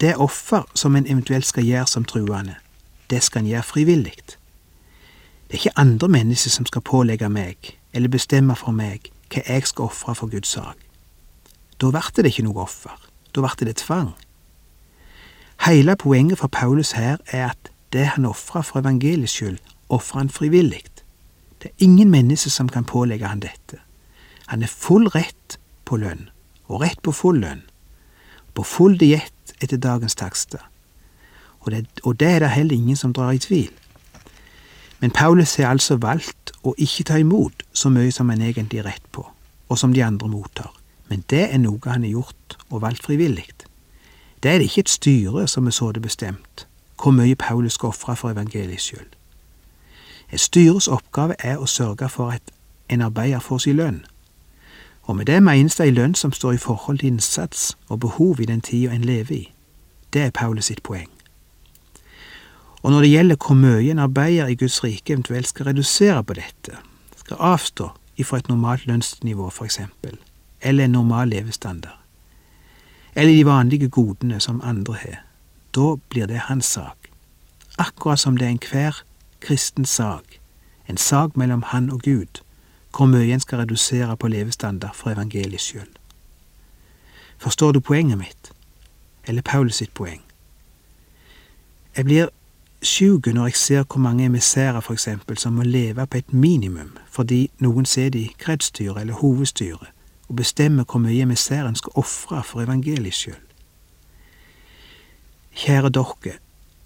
det 0.00 0.16
offer 0.16 0.62
som 0.74 0.96
en 0.96 1.06
eventuelt 1.06 1.46
skal 1.46 1.64
gjøre 1.64 1.86
som 1.86 2.04
truende, 2.04 2.56
det 3.10 3.22
skal 3.22 3.42
en 3.42 3.48
gjøre 3.48 3.62
frivillig. 3.62 4.16
Det 5.48 5.52
er 5.52 5.54
ikke 5.54 5.78
andre 5.78 6.08
mennesker 6.08 6.50
som 6.50 6.66
skal 6.66 6.82
pålegge 6.82 7.28
meg, 7.28 7.56
eller 7.92 8.08
bestemme 8.08 8.56
for 8.56 8.72
meg, 8.72 9.10
hva 9.32 9.42
jeg 9.46 9.66
skal 9.68 9.90
ofre 9.90 10.14
for 10.14 10.32
Guds 10.32 10.54
sak. 10.56 10.78
Da 11.80 11.90
ble 11.90 12.02
det 12.16 12.32
ikke 12.32 12.46
noe 12.46 12.64
offer, 12.64 12.96
da 13.34 13.44
ble 13.44 13.68
det 13.68 13.76
tvang. 13.82 14.14
Hele 15.66 15.96
poenget 15.96 16.38
for 16.38 16.48
Paulus 16.48 16.92
her 16.92 17.20
er 17.26 17.52
at 17.52 17.70
det 17.92 18.06
han 18.16 18.26
ofrer 18.26 18.62
for 18.62 18.80
evangeliets 18.80 19.32
skyld, 19.32 19.58
ofrer 19.88 20.24
han 20.24 20.30
frivillig. 20.30 20.82
Det 21.62 21.70
er 21.70 21.84
ingen 21.84 22.10
mennesker 22.10 22.50
som 22.50 22.68
kan 22.68 22.84
pålegge 22.84 23.26
han 23.26 23.40
dette. 23.40 23.78
Han 24.46 24.62
er 24.62 24.68
full 24.68 25.08
rett 25.08 25.58
på 25.84 25.96
lønn, 25.96 26.28
og 26.66 26.80
rett 26.82 27.00
på 27.02 27.12
full 27.12 27.40
lønn, 27.40 27.62
på 28.54 28.62
full 28.62 28.98
diett 28.98 29.54
etter 29.60 29.76
dagens 29.76 30.14
takster 30.14 30.66
og 31.64 31.72
det, 31.72 31.86
og 32.02 32.20
det 32.20 32.28
er 32.28 32.38
det 32.38 32.50
heller 32.50 32.76
ingen 32.76 32.96
som 32.96 33.12
drar 33.12 33.30
i 33.30 33.38
tvil. 33.38 33.70
Men 35.00 35.10
Paulus 35.10 35.56
har 35.56 35.72
altså 35.72 35.96
valgt 35.96 36.52
å 36.62 36.74
ikke 36.78 37.04
ta 37.04 37.18
imot 37.20 37.64
så 37.72 37.90
mye 37.92 38.12
som 38.12 38.28
han 38.32 38.42
egentlig 38.42 38.80
er 38.80 38.88
rett 38.88 39.06
på, 39.12 39.26
og 39.68 39.78
som 39.78 39.92
de 39.92 40.04
andre 40.04 40.28
mottar. 40.28 40.72
Men 41.08 41.24
det 41.30 41.48
er 41.52 41.58
noe 41.58 41.80
han 41.84 42.04
har 42.06 42.10
gjort 42.10 42.56
og 42.70 42.82
valgt 42.82 43.04
frivillig. 43.04 43.48
Det 44.42 44.50
er 44.50 44.58
det 44.58 44.70
ikke 44.70 44.80
et 44.80 44.88
styre 44.88 45.46
som 45.48 45.66
er 45.66 45.76
så 45.76 45.92
det 45.92 46.02
bestemt, 46.02 46.66
hvor 47.02 47.12
mye 47.12 47.34
Paulus 47.34 47.72
skal 47.72 47.92
ofre 47.92 48.16
for 48.16 48.30
evangeliet 48.30 48.80
skyld. 48.80 49.12
Et 50.32 50.40
styres 50.40 50.88
oppgave 50.88 51.36
er 51.38 51.60
å 51.60 51.68
sørge 51.68 52.08
for 52.08 52.32
at 52.32 52.52
en 52.88 53.04
arbeider 53.04 53.40
får 53.40 53.58
sin 53.58 53.76
lønn, 53.76 54.04
og 55.04 55.16
med 55.16 55.26
det 55.26 55.42
menes 55.42 55.76
det 55.76 55.86
ei 55.86 55.92
lønn 55.92 56.14
som 56.14 56.32
står 56.32 56.52
i 56.52 56.62
forhold 56.64 56.98
til 56.98 57.12
innsats 57.12 57.76
og 57.88 58.00
behov 58.00 58.40
i 58.40 58.48
den 58.48 58.60
tida 58.60 58.92
en 58.92 59.04
lever 59.04 59.36
i. 59.36 59.44
Det 60.12 60.22
er 60.22 60.30
Paulus 60.30 60.72
sitt 60.72 60.82
poeng. 60.82 61.13
Og 62.84 62.92
når 62.92 63.00
det 63.00 63.10
gjelder 63.10 63.36
hvor 63.40 63.56
mye 63.56 63.90
en 63.90 64.02
arbeider 64.04 64.50
i 64.52 64.58
Guds 64.60 64.82
rike 64.84 65.14
eventuelt 65.14 65.48
skal 65.48 65.70
redusere 65.70 66.20
på 66.24 66.36
dette, 66.36 66.76
skal 67.16 67.40
avstå 67.40 67.88
ifra 68.20 68.38
et 68.38 68.48
normalt 68.48 68.84
lønnsnivå, 68.86 69.48
for 69.50 69.64
eksempel, 69.64 70.18
eller 70.60 70.84
en 70.84 70.92
normal 70.98 71.32
levestandard, 71.32 71.96
eller 73.14 73.32
de 73.32 73.46
vanlige 73.46 73.88
godene 73.88 74.40
som 74.40 74.60
andre 74.64 74.94
har, 75.00 75.24
da 75.74 75.94
blir 76.12 76.28
det 76.28 76.44
hans 76.50 76.66
sak, 76.76 77.08
akkurat 77.78 78.20
som 78.20 78.36
det 78.36 78.46
er 78.46 78.52
enhver 78.58 79.00
kristen 79.40 79.84
sak, 79.84 80.38
en 80.88 81.00
sak 81.00 81.36
mellom 81.36 81.62
han 81.72 81.90
og 81.90 82.02
Gud, 82.02 82.44
hvor 82.96 83.08
mye 83.08 83.32
en 83.32 83.40
skal 83.40 83.64
redusere 83.64 84.16
på 84.16 84.28
levestandard 84.28 84.94
for 84.94 85.10
evangeliet 85.10 85.60
sjøl. 85.60 85.88
Forstår 87.38 87.72
du 87.72 87.80
poenget 87.80 88.18
mitt, 88.18 88.52
eller 89.26 89.42
Paulus 89.42 89.80
sitt 89.80 89.94
poeng? 89.94 90.20
Jeg 91.96 92.04
blir 92.04 92.28
sjuk 92.84 93.26
når 93.26 93.46
jeg 93.46 93.56
ser 93.56 93.84
hvor 93.84 93.98
mange 93.98 94.24
emissærer 94.24 94.80
for 94.80 94.92
eksempel 94.92 95.38
som 95.38 95.52
må 95.52 95.62
leve 95.62 96.06
på 96.06 96.16
et 96.16 96.32
minimum 96.32 96.96
fordi 97.10 97.50
noen 97.58 97.86
sitter 97.86 98.20
i 98.20 98.34
kretsstyret 98.38 99.00
eller 99.00 99.14
hovedstyret 99.14 99.88
og 100.28 100.36
bestemmer 100.36 100.84
hvor 100.84 101.00
mye 101.00 101.22
emissæren 101.22 101.76
skal 101.76 101.92
ofre 101.94 102.42
for 102.44 102.60
evangeliets 102.60 103.16
skyld. 103.16 103.44
Kjære 105.54 105.88
dere, 105.88 106.38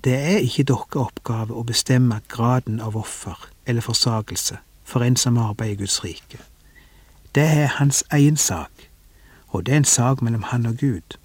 det 0.05 0.15
er 0.15 0.39
ikke 0.39 0.63
deres 0.63 0.97
oppgave 0.97 1.55
å 1.55 1.65
bestemme 1.65 2.21
graden 2.29 2.81
av 2.81 2.97
offer 2.97 3.49
eller 3.67 3.83
forsakelse 3.83 4.59
for 4.85 5.05
en 5.05 5.17
som 5.17 5.39
arbeider 5.39 5.73
i 5.73 5.77
Guds 5.83 6.05
rike. 6.05 6.41
Det 7.35 7.43
er 7.43 7.67
hans 7.79 8.05
egen 8.13 8.37
sak, 8.37 8.89
og 9.49 9.67
det 9.67 9.75
er 9.75 9.83
en 9.83 9.85
sak 9.85 10.23
mellom 10.23 10.43
han 10.43 10.67
og 10.67 10.77
Gud. 10.81 11.19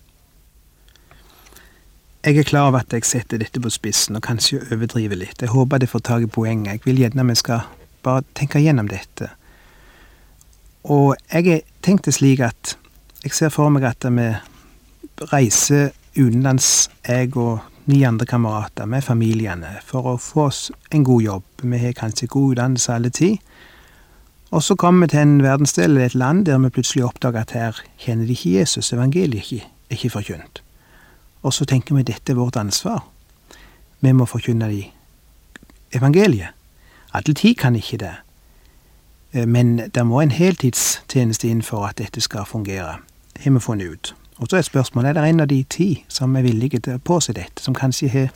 Jeg 2.26 2.38
er 2.38 2.44
klar 2.44 2.70
over 2.70 2.80
at 2.80 2.94
jeg 2.96 3.04
setter 3.04 3.42
dette 3.42 3.60
på 3.60 3.68
spissen 3.68 4.16
og 4.16 4.24
kanskje 4.24 4.62
overdriver 4.72 5.20
litt. 5.20 5.42
Jeg 5.44 5.52
håper 5.52 5.82
det 5.84 5.90
får 5.92 6.06
tak 6.08 6.24
i 6.24 6.30
poenget. 6.32 6.78
Jeg 6.78 6.86
vil 6.86 7.02
gjerne 7.02 7.26
vi 7.28 7.36
skal 7.36 7.66
bare 8.00 8.24
tenke 8.32 8.62
gjennom 8.64 8.88
dette. 8.88 9.28
Og 10.88 11.18
jeg 11.34 11.50
har 11.50 11.60
tenkt 11.84 12.08
det 12.08 12.16
slik 12.16 12.40
at 12.40 12.78
jeg 13.26 13.36
ser 13.36 13.52
for 13.52 13.68
meg 13.76 13.84
at 13.84 14.08
vi 14.08 14.30
reiser 15.34 15.92
utenlands, 16.16 16.90
jeg 17.04 17.36
og 17.36 17.60
ni 17.92 18.06
andre 18.08 18.26
kamerater, 18.26 18.88
med 18.88 19.04
familiene, 19.04 19.76
for 19.84 20.08
å 20.08 20.18
få 20.18 20.48
oss 20.48 20.72
en 20.96 21.04
god 21.04 21.28
jobb. 21.28 21.46
Vi 21.60 21.84
har 21.84 22.00
kanskje 22.00 22.32
god 22.32 22.56
utdannelse 22.56 22.96
alle 22.96 23.12
tid. 23.12 23.38
Og 24.56 24.64
så 24.64 24.80
kommer 24.80 25.10
vi 25.10 25.18
til 25.18 25.26
en 25.28 25.40
verdensdel 25.44 25.92
eller 25.92 26.06
et 26.06 26.16
land 26.16 26.46
der 26.48 26.64
vi 26.64 26.72
plutselig 26.72 27.04
oppdager 27.04 27.44
at 27.44 27.52
her 27.52 27.88
kjenner 28.00 28.32
de 28.32 28.32
ikke 28.32 28.62
Jesus, 28.62 28.94
evangeliet 28.96 29.42
er 29.42 29.44
ikke, 29.44 29.74
ikke 29.92 30.20
forkynt. 30.22 30.63
Og 31.44 31.54
så 31.54 31.66
tenker 31.66 31.96
vi 31.96 32.04
dette 32.08 32.32
er 32.32 32.40
vårt 32.40 32.56
ansvar. 32.56 33.04
Vi 34.00 34.12
må 34.12 34.26
forkynne 34.26 34.70
de 34.72 34.84
evangeliet. 35.94 36.56
Alle 37.14 37.34
tid 37.34 37.56
kan 37.56 37.76
ikke 37.76 37.98
det. 37.98 38.16
Eh, 39.34 39.48
men 39.48 39.78
det 39.96 40.06
må 40.06 40.22
en 40.22 40.32
heltidstjeneste 40.32 41.48
inn 41.48 41.62
for 41.62 41.86
at 41.88 41.98
dette 41.98 42.22
skal 42.22 42.46
fungere, 42.46 42.98
har 43.40 43.52
vi 43.52 43.60
funnet 43.60 43.88
ut. 43.88 44.16
Og 44.38 44.50
så 44.50 44.58
er 44.58 44.62
spørsmålet 44.62 45.10
er 45.10 45.14
det 45.14 45.30
en 45.30 45.40
av 45.40 45.48
de 45.48 45.64
ti 45.70 46.06
som 46.10 46.36
er 46.36 46.42
villige 46.42 46.80
til 46.80 46.98
å 46.98 47.04
påse 47.04 47.34
dette, 47.34 47.62
som 47.62 47.76
kanskje 47.76 48.10
har 48.10 48.32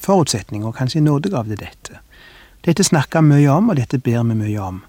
forutsetninger 0.00 0.68
og 0.68 0.74
kanskje 0.74 1.00
nådegave 1.00 1.48
til 1.48 1.60
dette. 1.66 2.00
Dette 2.64 2.84
snakker 2.84 3.20
vi 3.20 3.34
mye 3.34 3.50
om, 3.50 3.68
og 3.68 3.76
dette 3.76 3.98
ber 3.98 4.22
vi 4.22 4.34
mye 4.34 4.60
om. 4.60 4.82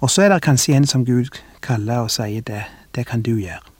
Og 0.00 0.10
så 0.10 0.22
er 0.22 0.28
det 0.28 0.42
kanskje 0.42 0.76
en 0.76 0.86
som 0.86 1.04
Gud 1.04 1.40
kaller 1.62 2.04
og 2.04 2.10
sier 2.10 2.42
det, 2.42 2.64
det 2.94 3.06
kan 3.06 3.22
du 3.22 3.36
gjøre. 3.36 3.73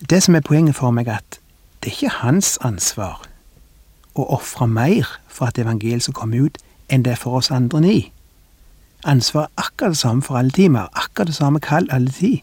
Det 0.00 0.22
som 0.22 0.34
er 0.34 0.40
poenget 0.40 0.74
for 0.74 0.90
meg, 0.90 1.08
at 1.08 1.38
det 1.82 1.90
er 1.90 1.96
ikke 1.96 2.16
hans 2.24 2.58
ansvar 2.60 3.22
å 4.14 4.26
ofre 4.34 4.66
mer 4.66 5.06
for 5.28 5.46
at 5.46 5.58
evangeliet 5.58 6.02
skal 6.02 6.16
komme 6.18 6.40
ut, 6.42 6.58
enn 6.90 7.04
det 7.04 7.12
er 7.14 7.20
for 7.20 7.38
oss 7.38 7.50
andre 7.54 7.80
ni. 7.80 7.98
Ansvaret 9.04 9.50
er 9.52 9.66
akkurat 9.66 9.94
det 9.94 10.00
samme 10.00 10.22
for 10.22 10.38
alle 10.38 10.50
timer, 10.50 10.88
akkurat 10.92 11.30
det 11.30 11.36
samme 11.36 11.60
kall 11.60 11.86
alle 11.90 12.10
tid 12.10 12.40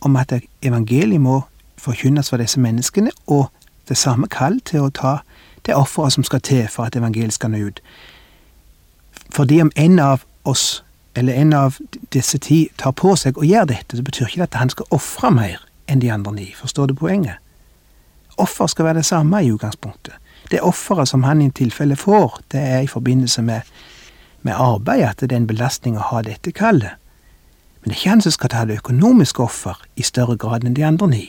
om 0.00 0.16
at 0.16 0.32
evangeliet 0.62 1.20
må 1.20 1.42
forkynnes 1.78 2.30
for 2.30 2.40
disse 2.40 2.60
menneskene, 2.60 3.10
og 3.26 3.48
det 3.88 3.96
samme 3.96 4.28
kall 4.28 4.60
til 4.64 4.86
å 4.86 4.92
ta 4.94 5.18
det 5.66 5.76
offeret 5.76 6.12
som 6.12 6.24
skal 6.24 6.40
til 6.40 6.68
for 6.68 6.88
at 6.88 6.96
evangeliet 6.96 7.36
skal 7.36 7.52
nå 7.52 7.64
ut. 7.68 7.80
Fordi 9.32 9.60
om 9.60 9.72
en 9.76 9.98
av 9.98 10.24
oss, 10.44 10.82
eller 11.14 11.32
en 11.32 11.52
av 11.52 11.80
disse 12.12 12.38
ti, 12.38 12.68
tar 12.78 12.92
på 12.92 13.16
seg 13.16 13.38
å 13.38 13.46
gjøre 13.46 13.72
dette, 13.74 13.96
så 13.96 14.02
betyr 14.02 14.28
ikke 14.28 14.42
det 14.42 14.48
at 14.50 14.60
han 14.60 14.72
skal 14.72 14.88
ofre 14.90 15.30
mer 15.30 15.69
enn 15.90 16.02
de 16.02 16.12
andre 16.12 16.32
ni. 16.36 16.48
Forstår 16.56 16.90
du 16.90 16.94
poenget? 16.94 17.42
Offer 18.38 18.70
skal 18.70 18.84
være 18.84 19.00
det 19.02 19.08
samme 19.10 19.42
i 19.44 19.50
utgangspunktet. 19.52 20.14
Det 20.50 20.62
offeret 20.62 21.08
som 21.08 21.22
han 21.22 21.42
i 21.42 21.50
tilfelle 21.50 21.96
får, 21.96 22.40
det 22.52 22.60
er 22.60 22.80
i 22.80 22.90
forbindelse 22.90 23.42
med, 23.42 23.60
med 24.42 24.54
arbeid, 24.56 25.04
at 25.04 25.20
det 25.20 25.32
er 25.32 25.42
en 25.42 25.50
belastning 25.50 25.98
å 25.98 26.08
ha 26.10 26.22
dette 26.26 26.52
kallet. 26.56 26.96
Men 27.80 27.90
det 27.90 27.96
er 27.96 28.00
ikke 28.00 28.14
han 28.14 28.24
som 28.24 28.34
skal 28.34 28.52
ta 28.52 28.64
det 28.68 28.80
økonomiske 28.80 29.42
offer 29.42 29.78
i 29.96 30.04
større 30.06 30.36
grad 30.36 30.64
enn 30.64 30.76
de 30.76 30.84
andre 30.84 31.08
ni. 31.08 31.24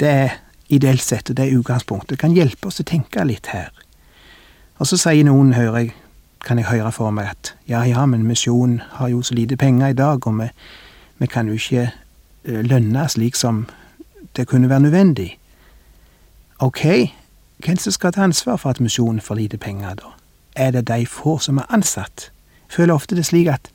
Det 0.00 0.08
er 0.08 0.36
ideelt 0.72 1.02
sett, 1.02 1.30
og 1.30 1.36
det 1.36 1.48
er 1.48 1.58
utgangspunktet. 1.58 2.20
Kan 2.20 2.36
hjelpe 2.36 2.70
oss 2.70 2.80
å 2.80 2.86
tenke 2.88 3.24
litt 3.28 3.50
her. 3.52 3.72
Og 4.80 4.88
så 4.88 4.98
sier 4.98 5.26
noen, 5.28 5.52
hører 5.56 5.78
jeg, 5.82 5.92
kan 6.42 6.58
jeg 6.58 6.70
høre 6.70 6.90
for 6.94 7.12
meg, 7.14 7.28
at 7.34 7.52
ja 7.70 7.84
ja, 7.86 8.06
men 8.06 8.24
misjonen 8.26 8.80
har 8.96 9.12
jo 9.12 9.20
så 9.22 9.36
lite 9.36 9.56
penger 9.56 9.92
i 9.92 9.98
dag, 9.98 10.26
og 10.26 10.40
vi, 10.40 10.48
vi 11.22 11.28
kan 11.30 11.50
jo 11.50 11.58
ikke 11.58 11.90
eh, 12.44 12.62
lønne 12.64 13.08
slik 13.08 13.34
som 13.34 13.66
det 14.36 14.46
kunne 14.48 14.68
være 14.68 14.80
nødvendig. 14.80 15.38
Ok, 16.58 16.84
hvem 17.64 17.76
som 17.76 17.92
skal 17.92 18.12
ta 18.12 18.22
ansvar 18.22 18.56
for 18.56 18.70
at 18.70 18.80
misjonen 18.80 19.20
får 19.20 19.34
lite 19.34 19.56
penger, 19.56 19.94
da? 19.94 20.14
Er 20.56 20.70
det 20.70 20.88
de 20.88 21.06
få 21.06 21.38
som 21.38 21.58
er 21.58 21.72
ansatt? 21.72 22.30
Jeg 22.68 22.76
føler 22.76 22.94
ofte 22.94 23.16
det 23.16 23.26
slik 23.26 23.46
at 23.46 23.70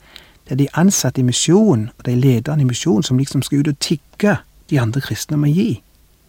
det 0.46 0.52
er 0.52 0.56
de 0.56 0.68
ansatte 0.74 1.22
i 1.22 1.24
misjonen 1.24 1.90
og 1.98 2.06
de 2.06 2.16
lederne 2.16 2.62
i 2.62 2.66
misjonen 2.66 3.04
som 3.04 3.18
liksom 3.18 3.42
skal 3.42 3.60
ut 3.60 3.68
og 3.68 3.80
tigge 3.80 4.38
de 4.70 4.80
andre 4.80 5.02
kristne 5.02 5.36
om 5.36 5.44
å 5.44 5.52
gi. 5.52 5.82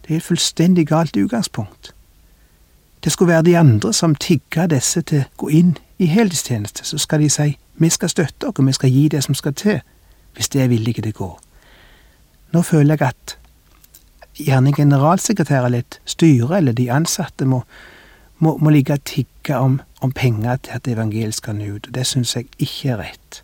Det 0.03 0.13
er 0.13 0.17
et 0.17 0.23
fullstendig 0.23 0.87
galt 0.87 1.17
utgangspunkt. 1.17 1.93
Det 3.03 3.11
skulle 3.11 3.33
være 3.33 3.43
de 3.43 3.57
andre 3.57 3.93
som 3.93 4.15
tigger 4.15 4.67
disse 4.67 5.01
til 5.01 5.23
å 5.23 5.29
gå 5.37 5.49
inn 5.49 5.77
i 5.99 6.05
heltidstjeneste. 6.05 6.85
Så 6.85 6.97
skal 6.97 7.23
de 7.23 7.29
si 7.29 7.57
vi 7.79 7.89
skal 7.89 8.09
støtte 8.09 8.47
dere, 8.47 8.65
vi 8.65 8.73
skal 8.73 8.89
gi 8.89 9.07
det 9.07 9.23
som 9.23 9.35
skal 9.35 9.53
til, 9.53 9.79
hvis 10.35 10.49
det 10.49 10.61
er 10.61 10.67
villige 10.67 11.01
til 11.01 11.13
å 11.15 11.17
gå. 11.17 11.29
Nå 12.51 12.61
føler 12.65 12.97
jeg 12.97 13.07
at 13.07 13.35
gjerne 14.39 14.73
generalsekretær 14.73 15.67
eller 15.67 15.99
styret 16.05 16.57
eller 16.57 16.73
de 16.73 16.91
ansatte 16.91 17.45
må, 17.45 17.61
må, 18.37 18.57
må 18.57 18.71
ligge 18.73 18.95
og 18.95 19.03
tigge 19.05 19.57
om, 19.57 19.79
om 20.01 20.11
penger 20.11 20.55
til 20.63 20.79
at 20.79 20.87
evangeliet 20.87 21.37
skal 21.37 21.59
nå 21.59 21.75
ut. 21.75 21.89
Det 21.93 22.07
syns 22.07 22.35
jeg 22.35 22.47
ikke 22.57 22.95
er 22.95 23.03
rett. 23.03 23.43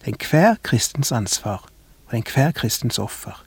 Det 0.00 0.08
er 0.08 0.16
enhver 0.16 0.58
kristens 0.64 1.12
ansvar, 1.12 1.66
og 2.06 2.12
det 2.12 2.18
er 2.18 2.22
enhver 2.24 2.52
kristens 2.56 2.98
offer. 2.98 3.44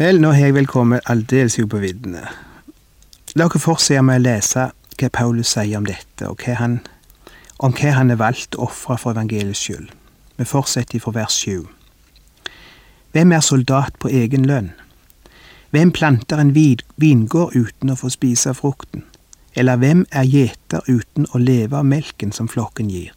Vel, 0.00 0.20
nå 0.20 0.32
har 0.32 0.48
jeg 0.48 0.56
vel 0.56 0.66
kommet 0.66 1.04
aldeles 1.12 1.58
jo 1.58 1.66
på 1.68 1.82
viddene. 1.82 2.24
La 3.36 3.46
dere 3.46 3.60
fortsette 3.60 4.02
med 4.02 4.22
å 4.22 4.24
lese 4.24 4.70
hva 5.00 5.10
Paulus 5.12 5.52
sier 5.52 5.76
om 5.78 5.84
dette, 5.86 6.26
og 6.26 6.40
hva 6.40 6.56
han, 6.56 6.80
om 7.60 7.74
hva 7.76 7.92
han 7.94 8.10
er 8.10 8.18
valgt 8.18 8.56
å 8.56 8.64
ofre 8.70 8.96
for 8.98 9.12
evangeliets 9.12 9.60
skyld. 9.60 9.92
Vi 10.40 10.48
fortsetter 10.48 11.04
fra 11.04 11.12
vers 11.20 11.36
sju. 11.36 11.68
Hvem 13.12 13.32
er 13.32 13.40
soldat 13.40 13.96
på 13.98 14.08
egen 14.08 14.44
lønn? 14.46 14.70
Hvem 15.70 15.90
planter 15.92 16.38
en 16.38 16.54
vingård 16.96 17.56
uten 17.56 17.90
å 17.90 17.96
få 17.98 18.10
spise 18.10 18.54
frukten? 18.54 19.02
Eller 19.54 19.76
hvem 19.82 20.04
er 20.10 20.28
gjeter 20.30 20.86
uten 20.86 21.26
å 21.34 21.38
leve 21.38 21.78
av 21.78 21.86
melken 21.86 22.30
som 22.32 22.48
flokken 22.48 22.90
gir? 22.90 23.10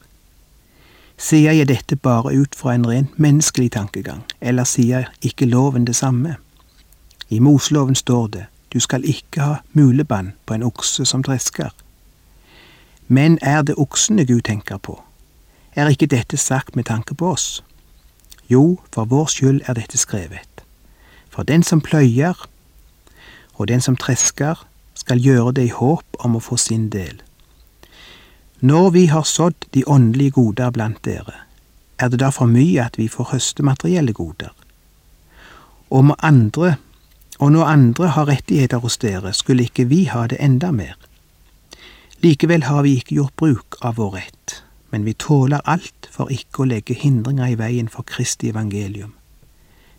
Sier 1.17 1.53
jeg 1.53 1.69
dette 1.69 1.95
bare 1.95 2.33
ut 2.33 2.55
fra 2.57 2.73
en 2.73 2.87
rent 2.89 3.19
menneskelig 3.21 3.71
tankegang, 3.77 4.23
eller 4.41 4.65
sier 4.65 5.11
ikke 5.21 5.45
loven 5.45 5.85
det 5.85 5.95
samme? 5.95 6.35
I 7.29 7.39
Moseloven 7.39 7.95
står 7.95 8.27
det, 8.27 8.45
du 8.73 8.79
skal 8.79 9.05
ikke 9.05 9.41
ha 9.41 9.55
mulebånd 9.77 10.33
på 10.45 10.57
en 10.57 10.65
okse 10.65 11.05
som 11.05 11.21
tresker. 11.23 11.69
Men 13.07 13.37
er 13.41 13.61
det 13.61 13.77
oksene 13.77 14.25
Gud 14.25 14.41
tenker 14.49 14.81
på? 14.81 14.97
Er 15.75 15.93
ikke 15.93 16.09
dette 16.09 16.37
sagt 16.37 16.75
med 16.75 16.89
tanke 16.89 17.13
på 17.13 17.29
oss? 17.29 17.61
Jo, 18.53 18.79
for 18.93 19.09
vår 19.09 19.31
skyld 19.33 19.61
er 19.65 19.77
dette 19.79 19.97
skrevet. 19.97 20.63
For 21.33 21.43
den 21.43 21.63
som 21.65 21.81
pløyer, 21.81 22.37
og 23.57 23.67
den 23.67 23.81
som 23.81 23.97
tresker, 23.97 24.61
skal 24.93 25.21
gjøre 25.21 25.55
det 25.57 25.65
i 25.67 25.73
håp 25.73 26.19
om 26.23 26.37
å 26.37 26.41
få 26.43 26.57
sin 26.61 26.89
del. 26.93 27.21
Når 28.61 28.91
vi 28.95 29.05
har 29.11 29.25
sådd 29.27 29.65
de 29.75 29.83
åndelige 29.89 30.37
goder 30.37 30.71
blant 30.71 31.01
dere, 31.03 31.35
er 31.99 32.09
det 32.09 32.21
da 32.21 32.29
for 32.31 32.47
mye 32.49 32.85
at 32.85 32.97
vi 32.97 33.09
får 33.11 33.33
høste 33.33 33.65
materielle 33.65 34.13
goder? 34.13 34.53
Og, 35.89 36.13
andre, 36.23 36.77
og 37.39 37.51
når 37.51 37.69
andre 37.69 38.13
har 38.15 38.29
rettigheter 38.29 38.81
hos 38.85 38.97
dere, 39.01 39.33
skulle 39.33 39.67
ikke 39.67 39.89
vi 39.89 40.05
ha 40.09 40.27
det 40.27 40.39
enda 40.39 40.71
mer? 40.71 40.95
Likevel 42.23 42.63
har 42.69 42.85
vi 42.85 42.95
ikke 43.01 43.17
gjort 43.17 43.35
bruk 43.35 43.77
av 43.81 43.99
vår 43.99 44.15
rett, 44.15 44.62
men 44.93 45.05
vi 45.05 45.15
tåler 45.17 45.63
alt 45.65 46.05
for 46.13 46.29
ikke 46.29 46.61
å 46.61 46.67
legge 46.69 46.93
hindringer 46.93 47.49
i 47.49 47.55
veien 47.57 47.87
for 47.89 48.05
Kristi 48.05 48.51
evangelium. 48.53 49.15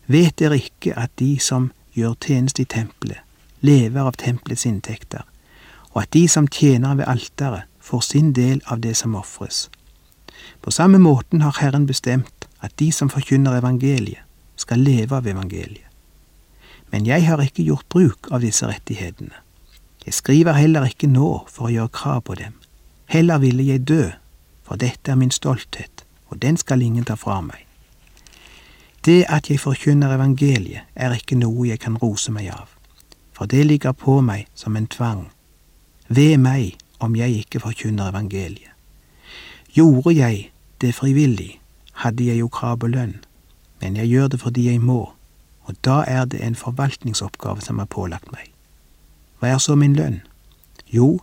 Vet 0.06 0.36
dere 0.38 0.60
ikke 0.60 0.92
at 0.94 1.10
de 1.18 1.32
som 1.42 1.72
gjør 1.98 2.14
tjeneste 2.22 2.62
i 2.62 2.68
tempelet, 2.70 3.18
lever 3.58 4.06
av 4.06 4.14
tempelets 4.22 4.62
inntekter, 4.70 5.26
og 5.90 6.04
at 6.04 6.12
de 6.14 6.22
som 6.30 6.46
tjener 6.46 6.94
ved 7.00 7.10
alteret, 7.10 7.66
får 7.82 8.06
sin 8.06 8.30
del 8.38 8.62
av 8.70 8.86
det 8.86 8.94
som 8.96 9.18
ofres. 9.18 9.66
På 10.62 10.70
samme 10.70 11.02
måten 11.02 11.42
har 11.42 11.58
Herren 11.58 11.90
bestemt 11.90 12.46
at 12.62 12.78
de 12.78 12.92
som 12.94 13.10
forkynner 13.10 13.58
evangeliet, 13.58 14.22
skal 14.56 14.78
leve 14.78 15.18
av 15.18 15.26
evangeliet. 15.26 15.90
Men 16.94 17.02
jeg 17.10 17.26
har 17.26 17.42
ikke 17.42 17.66
gjort 17.66 17.90
bruk 17.90 18.30
av 18.30 18.46
disse 18.46 18.70
rettighetene. 18.70 19.34
Jeg 20.06 20.14
skriver 20.14 20.54
heller 20.54 20.86
ikke 20.86 21.10
nå 21.10 21.40
for 21.50 21.66
å 21.66 21.74
gjøre 21.74 21.98
krav 21.98 22.28
på 22.28 22.38
dem. 22.38 22.54
Heller 23.10 23.42
ville 23.42 23.66
jeg 23.66 23.88
dø, 23.88 24.12
for 24.64 24.80
dette 24.80 25.12
er 25.12 25.20
min 25.20 25.30
stolthet, 25.30 26.04
og 26.28 26.42
den 26.42 26.56
skal 26.56 26.82
ingen 26.82 27.04
ta 27.04 27.14
fra 27.14 27.40
meg. 27.40 27.66
Det 29.04 29.24
at 29.28 29.50
jeg 29.50 29.60
forkynner 29.60 30.14
evangeliet, 30.14 30.88
er 30.94 31.12
ikke 31.12 31.36
noe 31.36 31.68
jeg 31.68 31.80
kan 31.80 31.98
rose 32.00 32.32
meg 32.32 32.48
av, 32.48 32.70
for 33.32 33.46
det 33.46 33.66
ligger 33.66 33.92
på 33.92 34.20
meg 34.24 34.46
som 34.54 34.76
en 34.76 34.86
tvang. 34.86 35.28
Ved 36.08 36.38
meg 36.40 36.78
om 36.98 37.16
jeg 37.16 37.44
ikke 37.44 37.60
forkynner 37.60 38.08
evangeliet. 38.08 38.72
Gjorde 39.74 40.14
jeg 40.14 40.50
det 40.80 40.94
frivillig, 40.94 41.60
hadde 41.92 42.24
jeg 42.24 42.38
jo 42.38 42.48
krav 42.48 42.78
på 42.78 42.88
lønn, 42.88 43.16
men 43.80 43.96
jeg 43.96 44.08
gjør 44.08 44.28
det 44.28 44.40
fordi 44.40 44.68
jeg 44.70 44.80
må, 44.80 45.12
og 45.64 45.74
da 45.84 46.04
er 46.06 46.24
det 46.24 46.40
en 46.44 46.54
forvaltningsoppgave 46.54 47.60
som 47.60 47.78
er 47.78 47.90
pålagt 47.90 48.32
meg. 48.32 48.48
Hva 49.38 49.52
er 49.52 49.58
så 49.58 49.74
min 49.76 49.96
lønn? 49.96 50.22
Jo, 50.88 51.18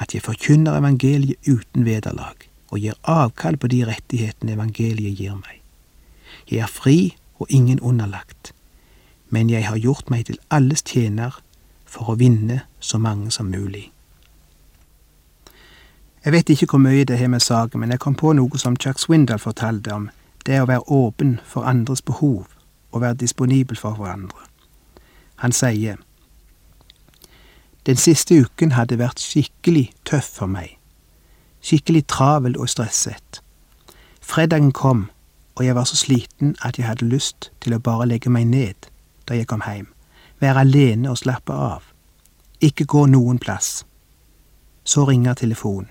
at 0.00 0.14
jeg 0.14 0.22
forkynner 0.22 0.78
evangeliet 0.78 1.38
uten 1.46 1.84
vederlag, 1.84 2.48
og 2.72 2.80
gir 2.80 2.96
avkall 3.04 3.58
på 3.60 3.68
de 3.68 3.84
rettighetene 3.86 4.56
evangeliet 4.56 5.18
gir 5.20 5.36
meg. 5.36 5.60
Jeg 6.48 6.64
er 6.64 6.72
fri 6.72 7.14
og 7.38 7.46
ingen 7.50 7.80
underlagt, 7.80 8.54
men 9.28 9.50
jeg 9.50 9.66
har 9.68 9.76
gjort 9.76 10.10
meg 10.10 10.26
til 10.26 10.40
alles 10.50 10.82
tjener 10.82 11.36
for 11.86 12.08
å 12.08 12.16
vinne 12.16 12.62
så 12.80 12.98
mange 12.98 13.30
som 13.30 13.52
mulig. 13.52 13.90
Jeg 16.24 16.32
vet 16.32 16.50
ikke 16.50 16.66
hvor 16.70 16.80
mye 16.80 17.04
det 17.04 17.18
har 17.18 17.28
med 17.28 17.42
saken, 17.42 17.80
men 17.80 17.90
jeg 17.90 18.00
kom 18.00 18.14
på 18.14 18.32
noe 18.32 18.58
som 18.58 18.76
Chuck 18.76 19.00
Swindal 19.02 19.42
fortalte 19.42 19.92
om 19.92 20.08
det 20.46 20.60
å 20.62 20.68
være 20.70 20.88
åpen 20.88 21.38
for 21.44 21.68
andres 21.68 22.02
behov 22.02 22.46
og 22.92 23.00
være 23.02 23.20
disponibel 23.24 23.76
for 23.76 23.98
hverandre. 23.98 24.48
Han 25.42 25.52
sier 25.52 25.96
Den 27.86 27.98
siste 27.98 28.36
uken 28.38 28.76
hadde 28.78 29.00
vært 29.00 29.18
skikkelig 29.18 29.88
tøff 30.06 30.28
for 30.38 30.46
meg. 30.46 30.78
Skikkelig 31.62 32.06
travel 32.06 32.58
og 32.58 32.68
stresset. 32.68 33.42
Fredagen 34.20 34.72
kom, 34.72 35.10
og 35.54 35.66
jeg 35.66 35.74
var 35.74 35.84
så 35.84 35.96
sliten 35.96 36.56
at 36.62 36.78
jeg 36.78 36.86
hadde 36.86 37.06
lyst 37.06 37.50
til 37.60 37.74
å 37.74 37.82
bare 37.82 38.08
legge 38.10 38.30
meg 38.30 38.46
ned 38.50 38.88
da 39.28 39.36
jeg 39.38 39.46
kom 39.46 39.62
hjem. 39.66 39.86
Være 40.40 40.64
alene 40.66 41.10
og 41.10 41.20
slappe 41.20 41.54
av. 41.54 41.84
Ikke 42.60 42.84
gå 42.84 43.06
noen 43.06 43.38
plass. 43.38 43.84
Så 44.84 45.04
ringer 45.06 45.34
telefonen. 45.34 45.90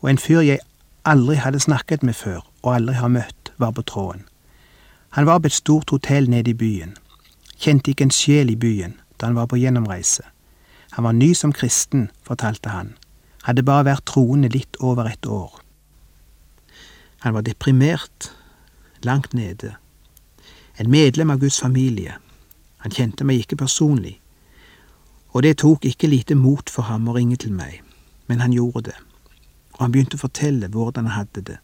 Og 0.00 0.10
en 0.10 0.18
fyr 0.18 0.42
jeg 0.44 0.60
aldri 1.04 1.38
hadde 1.40 1.60
snakket 1.60 2.02
med 2.02 2.14
før, 2.14 2.42
og 2.62 2.74
aldri 2.74 2.94
har 2.94 3.08
møtt, 3.08 3.52
var 3.56 3.72
på 3.72 3.82
tråden. 3.82 4.26
Han 5.16 5.26
var 5.26 5.38
på 5.38 5.46
et 5.46 5.52
stort 5.52 5.90
hotell 5.90 6.30
nede 6.30 6.50
i 6.50 6.54
byen. 6.54 6.96
Kjente 7.56 7.92
ikke 7.92 8.08
en 8.08 8.14
sjel 8.14 8.50
i 8.50 8.56
byen 8.56 8.98
da 9.20 9.28
han 9.28 9.36
var 9.36 9.46
på 9.46 9.56
gjennomreise. 9.56 10.24
Han 10.92 11.04
var 11.04 11.12
ny 11.12 11.34
som 11.34 11.52
kristen, 11.52 12.10
fortalte 12.26 12.68
han. 12.68 12.96
Hadde 13.42 13.64
bare 13.66 13.88
vært 13.90 14.06
troende 14.06 14.50
litt 14.52 14.78
over 14.80 15.08
et 15.10 15.26
år. 15.26 15.58
Han 17.22 17.34
var 17.34 17.42
deprimert, 17.46 18.30
langt 19.02 19.34
nede. 19.34 19.76
En 20.78 20.90
medlem 20.90 21.30
av 21.30 21.38
Guds 21.38 21.60
familie. 21.60 22.16
Han 22.82 22.90
kjente 22.90 23.24
meg 23.24 23.42
ikke 23.42 23.58
personlig. 23.62 24.16
Og 25.32 25.42
det 25.42 25.58
tok 25.62 25.84
ikke 25.86 26.10
lite 26.10 26.34
mot 26.34 26.70
for 26.70 26.86
ham 26.90 27.08
å 27.08 27.14
ringe 27.16 27.38
til 27.40 27.54
meg, 27.54 27.80
men 28.26 28.42
han 28.42 28.52
gjorde 28.52 28.90
det. 28.90 28.96
Og 29.74 29.84
han 29.84 29.92
begynte 29.94 30.18
å 30.18 30.22
fortelle 30.22 30.70
hvordan 30.70 31.08
han 31.08 31.18
hadde 31.22 31.44
det. 31.52 31.58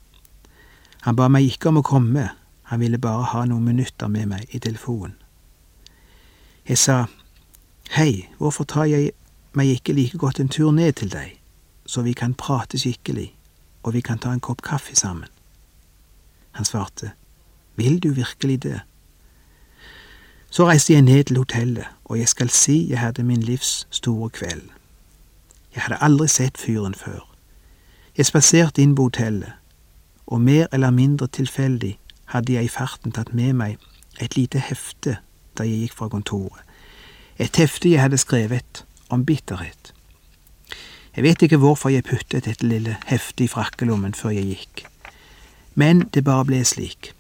Han 1.07 1.17
ba 1.19 1.29
meg 1.31 1.47
ikke 1.47 1.71
om 1.71 1.81
å 1.83 1.87
komme, 1.87 2.31
han 2.71 2.81
ville 2.81 2.99
bare 2.99 3.31
ha 3.33 3.45
noen 3.47 3.65
minutter 3.65 4.11
med 4.13 4.29
meg 4.29 4.55
i 4.55 4.59
telefonen. 4.59 5.15
Jeg 6.69 6.79
sa, 6.79 7.07
Hei, 7.97 8.29
hvorfor 8.37 8.67
tar 8.69 8.85
jeg 8.85 9.13
meg 9.57 9.71
ikke 9.73 9.95
like 9.97 10.19
godt 10.21 10.41
en 10.41 10.51
tur 10.53 10.73
ned 10.77 10.99
til 11.01 11.09
deg, 11.09 11.39
så 11.89 12.03
vi 12.05 12.13
kan 12.13 12.35
prate 12.35 12.79
skikkelig, 12.79 13.31
og 13.83 13.95
vi 13.95 14.01
kan 14.05 14.19
ta 14.21 14.33
en 14.33 14.45
kopp 14.45 14.61
kaffe 14.63 14.97
sammen? 14.97 15.29
Han 16.53 16.65
svarte, 16.65 17.11
Vil 17.77 18.03
du 18.03 18.13
virkelig 18.13 18.63
det? 18.63 18.81
Så 20.51 20.69
reiste 20.69 20.93
jeg 20.93 21.03
ned 21.03 21.25
til 21.25 21.37
hotellet, 21.37 21.87
og 22.05 22.19
jeg 22.19 22.29
skal 22.29 22.51
si 22.51 22.91
jeg 22.91 22.99
hadde 22.99 23.23
min 23.23 23.43
livs 23.43 23.87
store 23.91 24.31
kveld. 24.31 24.69
Jeg 25.75 25.83
hadde 25.83 26.03
aldri 26.03 26.29
sett 26.29 26.59
fyren 26.59 26.95
før. 26.95 27.25
Jeg 28.17 28.27
spaserte 28.27 28.83
inn 28.83 28.95
på 28.95 29.03
hotellet, 29.03 29.53
og 30.27 30.41
mer 30.41 30.67
eller 30.73 30.91
mindre 30.91 31.27
tilfeldig 31.27 31.99
hadde 32.25 32.53
jeg 32.53 32.65
i 32.65 32.69
farten 32.69 33.13
tatt 33.13 33.35
med 33.35 33.53
meg 33.53 33.77
et 34.21 34.37
lite 34.37 34.59
hefte 34.59 35.17
da 35.59 35.65
jeg 35.65 35.87
gikk 35.87 35.95
fra 35.97 36.09
kontoret. 36.09 36.61
Et 37.39 37.57
hefte 37.57 37.91
jeg 37.91 38.03
hadde 38.03 38.19
skrevet 38.19 38.85
om 39.09 39.25
bitterhet. 39.25 39.95
Jeg 41.19 41.25
vet 41.25 41.43
ikke 41.43 41.59
hvorfor 41.59 41.91
jeg 41.91 42.05
puttet 42.07 42.45
dette 42.47 42.63
lille 42.63 42.93
heftet 43.09 43.49
i 43.49 43.51
frakkelommen 43.51 44.13
før 44.15 44.37
jeg 44.37 44.53
gikk, 44.53 44.85
men 45.75 46.05
det 46.15 46.23
bare 46.23 46.45
ble 46.47 46.61
slik. 46.63 47.11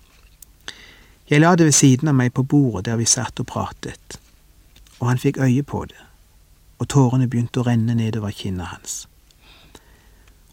Jeg 1.27 1.43
la 1.43 1.57
det 1.59 1.67
ved 1.67 1.75
siden 1.75 2.13
av 2.13 2.15
meg 2.15 2.31
på 2.37 2.45
bordet 2.47 2.85
der 2.87 3.01
vi 3.01 3.09
satt 3.11 3.43
og 3.43 3.49
pratet, 3.51 4.21
og 5.01 5.09
han 5.11 5.19
fikk 5.19 5.43
øye 5.43 5.67
på 5.67 5.83
det, 5.91 5.99
og 6.79 6.87
tårene 6.95 7.27
begynte 7.27 7.59
å 7.59 7.67
renne 7.67 7.99
nedover 7.99 8.31
kinnet 8.31 8.71
hans. 8.71 8.95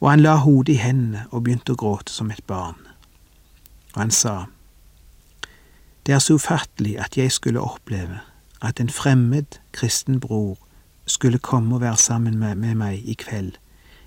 Og 0.02 0.10
han 0.10 0.26
la 0.26 0.40
hodet 0.42 0.74
i 0.74 0.82
hendene 0.82 1.28
og 1.30 1.46
begynte 1.46 1.78
å 1.78 1.82
gråte 1.86 2.18
som 2.18 2.34
et 2.34 2.42
barn 2.50 2.82
og 3.94 4.02
han 4.02 4.12
sa, 4.12 4.46
Det 6.06 6.14
er 6.14 6.20
så 6.20 6.34
ufattelig 6.34 6.98
at 6.98 7.18
jeg 7.18 7.32
skulle 7.32 7.62
oppleve 7.62 8.20
at 8.62 8.80
en 8.82 8.90
fremmed 8.90 9.62
kristen 9.72 10.20
bror 10.20 10.58
skulle 11.06 11.38
komme 11.38 11.76
og 11.76 11.82
være 11.82 11.98
sammen 11.98 12.40
med, 12.40 12.56
med 12.56 12.76
meg 12.76 13.02
i 13.06 13.14
kveld, 13.14 13.52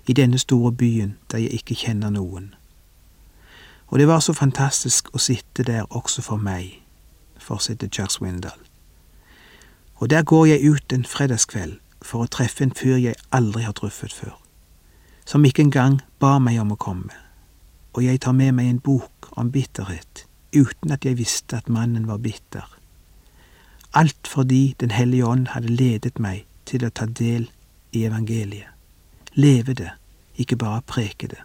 i 0.07 0.13
denne 0.13 0.37
store 0.37 0.71
byen 0.71 1.17
der 1.31 1.37
jeg 1.37 1.53
ikke 1.53 1.75
kjenner 1.75 2.09
noen. 2.09 2.53
Og 3.87 3.99
det 3.99 4.07
var 4.07 4.19
så 4.19 4.33
fantastisk 4.33 5.09
å 5.13 5.17
sitte 5.17 5.63
der 5.63 5.85
også 5.89 6.21
for 6.21 6.37
meg, 6.37 6.81
fortsetter 7.37 7.87
Chuck 7.87 8.11
Swindal. 8.11 8.59
Og 9.95 10.09
der 10.09 10.23
går 10.23 10.45
jeg 10.45 10.69
ut 10.71 10.93
en 10.93 11.05
fredagskveld 11.05 11.79
for 12.01 12.23
å 12.23 12.31
treffe 12.31 12.63
en 12.63 12.75
fyr 12.75 12.97
jeg 12.97 13.17
aldri 13.31 13.63
har 13.63 13.73
truffet 13.73 14.13
før, 14.13 14.37
som 15.25 15.45
ikke 15.45 15.67
engang 15.67 16.01
ba 16.19 16.37
meg 16.39 16.61
om 16.61 16.71
å 16.71 16.79
komme 16.79 17.15
og 17.93 18.05
jeg 18.05 18.21
tar 18.23 18.35
med 18.37 18.53
meg 18.55 18.69
en 18.69 18.79
bok 18.79 19.29
om 19.39 19.49
bitterhet, 19.51 20.25
uten 20.55 20.93
at 20.93 21.05
jeg 21.05 21.17
visste 21.19 21.57
at 21.57 21.69
mannen 21.69 22.07
var 22.07 22.21
bitter. 22.23 22.65
Alt 23.93 24.27
fordi 24.27 24.75
Den 24.79 24.91
hellige 24.91 25.25
ånd 25.25 25.47
hadde 25.47 25.67
ledet 25.67 26.19
meg 26.19 26.45
til 26.69 26.85
å 26.85 26.93
ta 26.93 27.05
del 27.05 27.49
i 27.91 28.05
evangeliet. 28.05 28.69
Leve 29.33 29.73
det, 29.73 29.91
ikke 30.37 30.57
bare 30.59 30.81
preke 30.85 31.27
det. 31.27 31.41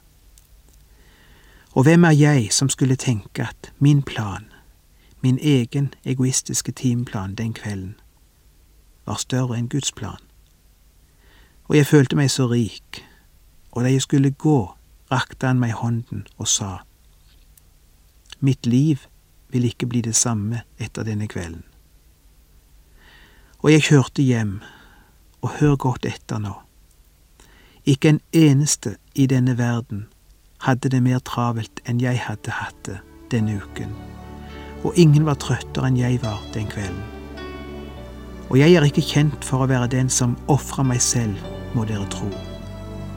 Og 1.74 1.82
hvem 1.88 2.04
er 2.04 2.14
jeg 2.14 2.52
som 2.52 2.68
skulle 2.68 2.96
tenke 2.96 3.48
at 3.48 3.72
min 3.78 4.02
plan, 4.02 4.46
min 5.20 5.38
egen 5.42 5.92
egoistiske 6.04 6.72
timeplan 6.72 7.34
den 7.34 7.54
kvelden, 7.54 7.96
var 9.06 9.18
større 9.20 9.58
enn 9.58 9.68
Guds 9.68 9.92
plan? 9.92 10.20
Og 11.68 11.76
jeg 11.76 11.87
følte 11.87 12.16
meg 12.16 12.30
så 12.30 12.46
rik, 12.50 13.02
og 13.72 13.84
da 13.84 13.90
jeg 13.90 14.04
skulle 14.04 14.30
gå 14.30 14.74
rakte 15.10 15.46
han 15.46 15.60
meg 15.60 15.72
hånden 15.80 16.26
og 16.37 16.48
sa, 16.48 16.78
Mitt 18.40 18.66
liv 18.66 19.06
vil 19.48 19.64
ikke 19.64 19.87
bli 19.87 20.02
det 20.04 20.16
samme 20.16 20.64
etter 20.78 21.06
denne 21.06 21.28
kvelden. 21.30 21.62
Og 23.64 23.72
jeg 23.72 23.87
kjørte 23.87 24.22
hjem, 24.22 24.58
og 25.44 25.50
hør 25.61 25.76
godt 25.76 26.07
etter 26.09 26.40
nå. 26.40 26.54
Ikke 27.85 28.14
en 28.14 28.20
eneste 28.33 28.96
i 29.14 29.26
denne 29.28 29.59
verden 29.59 30.07
hadde 30.64 30.88
det 30.88 31.02
mer 31.04 31.20
travelt 31.20 31.83
enn 31.85 32.00
jeg 32.00 32.22
hadde 32.24 32.54
hatt 32.57 32.78
det 32.88 33.00
denne 33.33 33.59
uken, 33.61 33.90
og 34.85 34.96
ingen 34.96 35.26
var 35.28 35.37
trøttere 35.42 35.90
enn 35.90 36.00
jeg 36.00 36.22
var 36.22 36.40
den 36.54 36.70
kvelden. 36.72 37.02
Og 38.48 38.57
jeg 38.61 38.76
er 38.76 38.87
ikke 38.88 39.04
kjent 39.04 39.44
for 39.44 39.64
å 39.64 39.68
være 39.68 39.90
den 39.92 40.09
som 40.12 40.37
ofrer 40.52 40.87
meg 40.88 41.02
selv, 41.04 41.37
må 41.74 41.85
dere 41.88 42.07
tro. 42.12 42.28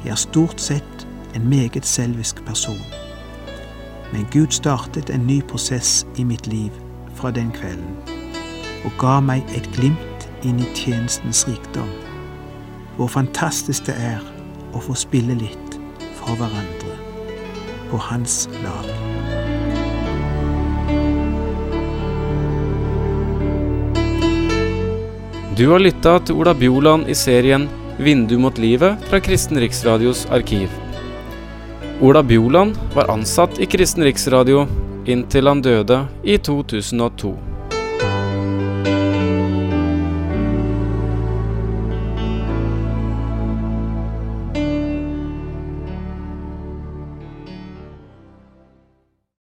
Jeg 0.03 0.15
er 0.15 0.19
stort 0.19 0.63
sett 0.63 1.05
en 1.37 1.47
meget 1.47 1.85
selvisk 1.85 2.41
person. 2.47 2.79
Men 4.11 4.27
Gud 4.33 4.55
startet 4.55 5.11
en 5.13 5.27
ny 5.27 5.41
prosess 5.47 6.01
i 6.17 6.23
mitt 6.27 6.47
liv 6.47 6.75
fra 7.19 7.31
den 7.31 7.51
kvelden, 7.55 7.95
og 8.87 8.99
ga 8.99 9.19
meg 9.23 9.47
et 9.55 9.67
glimt 9.75 10.27
inn 10.47 10.59
i 10.63 10.69
tjenestens 10.75 11.45
rikdom. 11.47 11.91
Hvor 12.97 13.07
fantastisk 13.07 13.85
det 13.85 13.95
er 14.01 14.23
å 14.73 14.81
få 14.81 14.95
spille 14.97 15.35
litt 15.37 15.77
for 16.17 16.33
hverandre 16.39 16.95
på 17.91 17.99
hans 18.09 18.47
lag. 18.63 18.89
Du 25.57 25.63
har 25.71 25.81
lytta 25.81 26.19
til 26.25 26.37
Ola 26.37 26.53
Bjoland 26.53 27.07
i 27.09 27.15
serien 27.17 27.69
'Vindu 27.97 28.37
mot 28.37 28.57
livet' 28.57 29.01
fra 29.09 29.19
Kristen 29.19 29.57
Riksradios 29.57 30.25
arkiv. 30.29 30.69
Ola 32.01 32.21
Bjoland 32.23 32.77
var 32.93 33.09
ansatt 33.09 33.57
i 33.59 33.65
Kristen 33.65 34.03
Riksradio 34.05 34.67
inntil 35.05 35.47
han 35.47 35.61
døde 35.61 36.05
i 36.23 36.37
2002. 36.37 37.46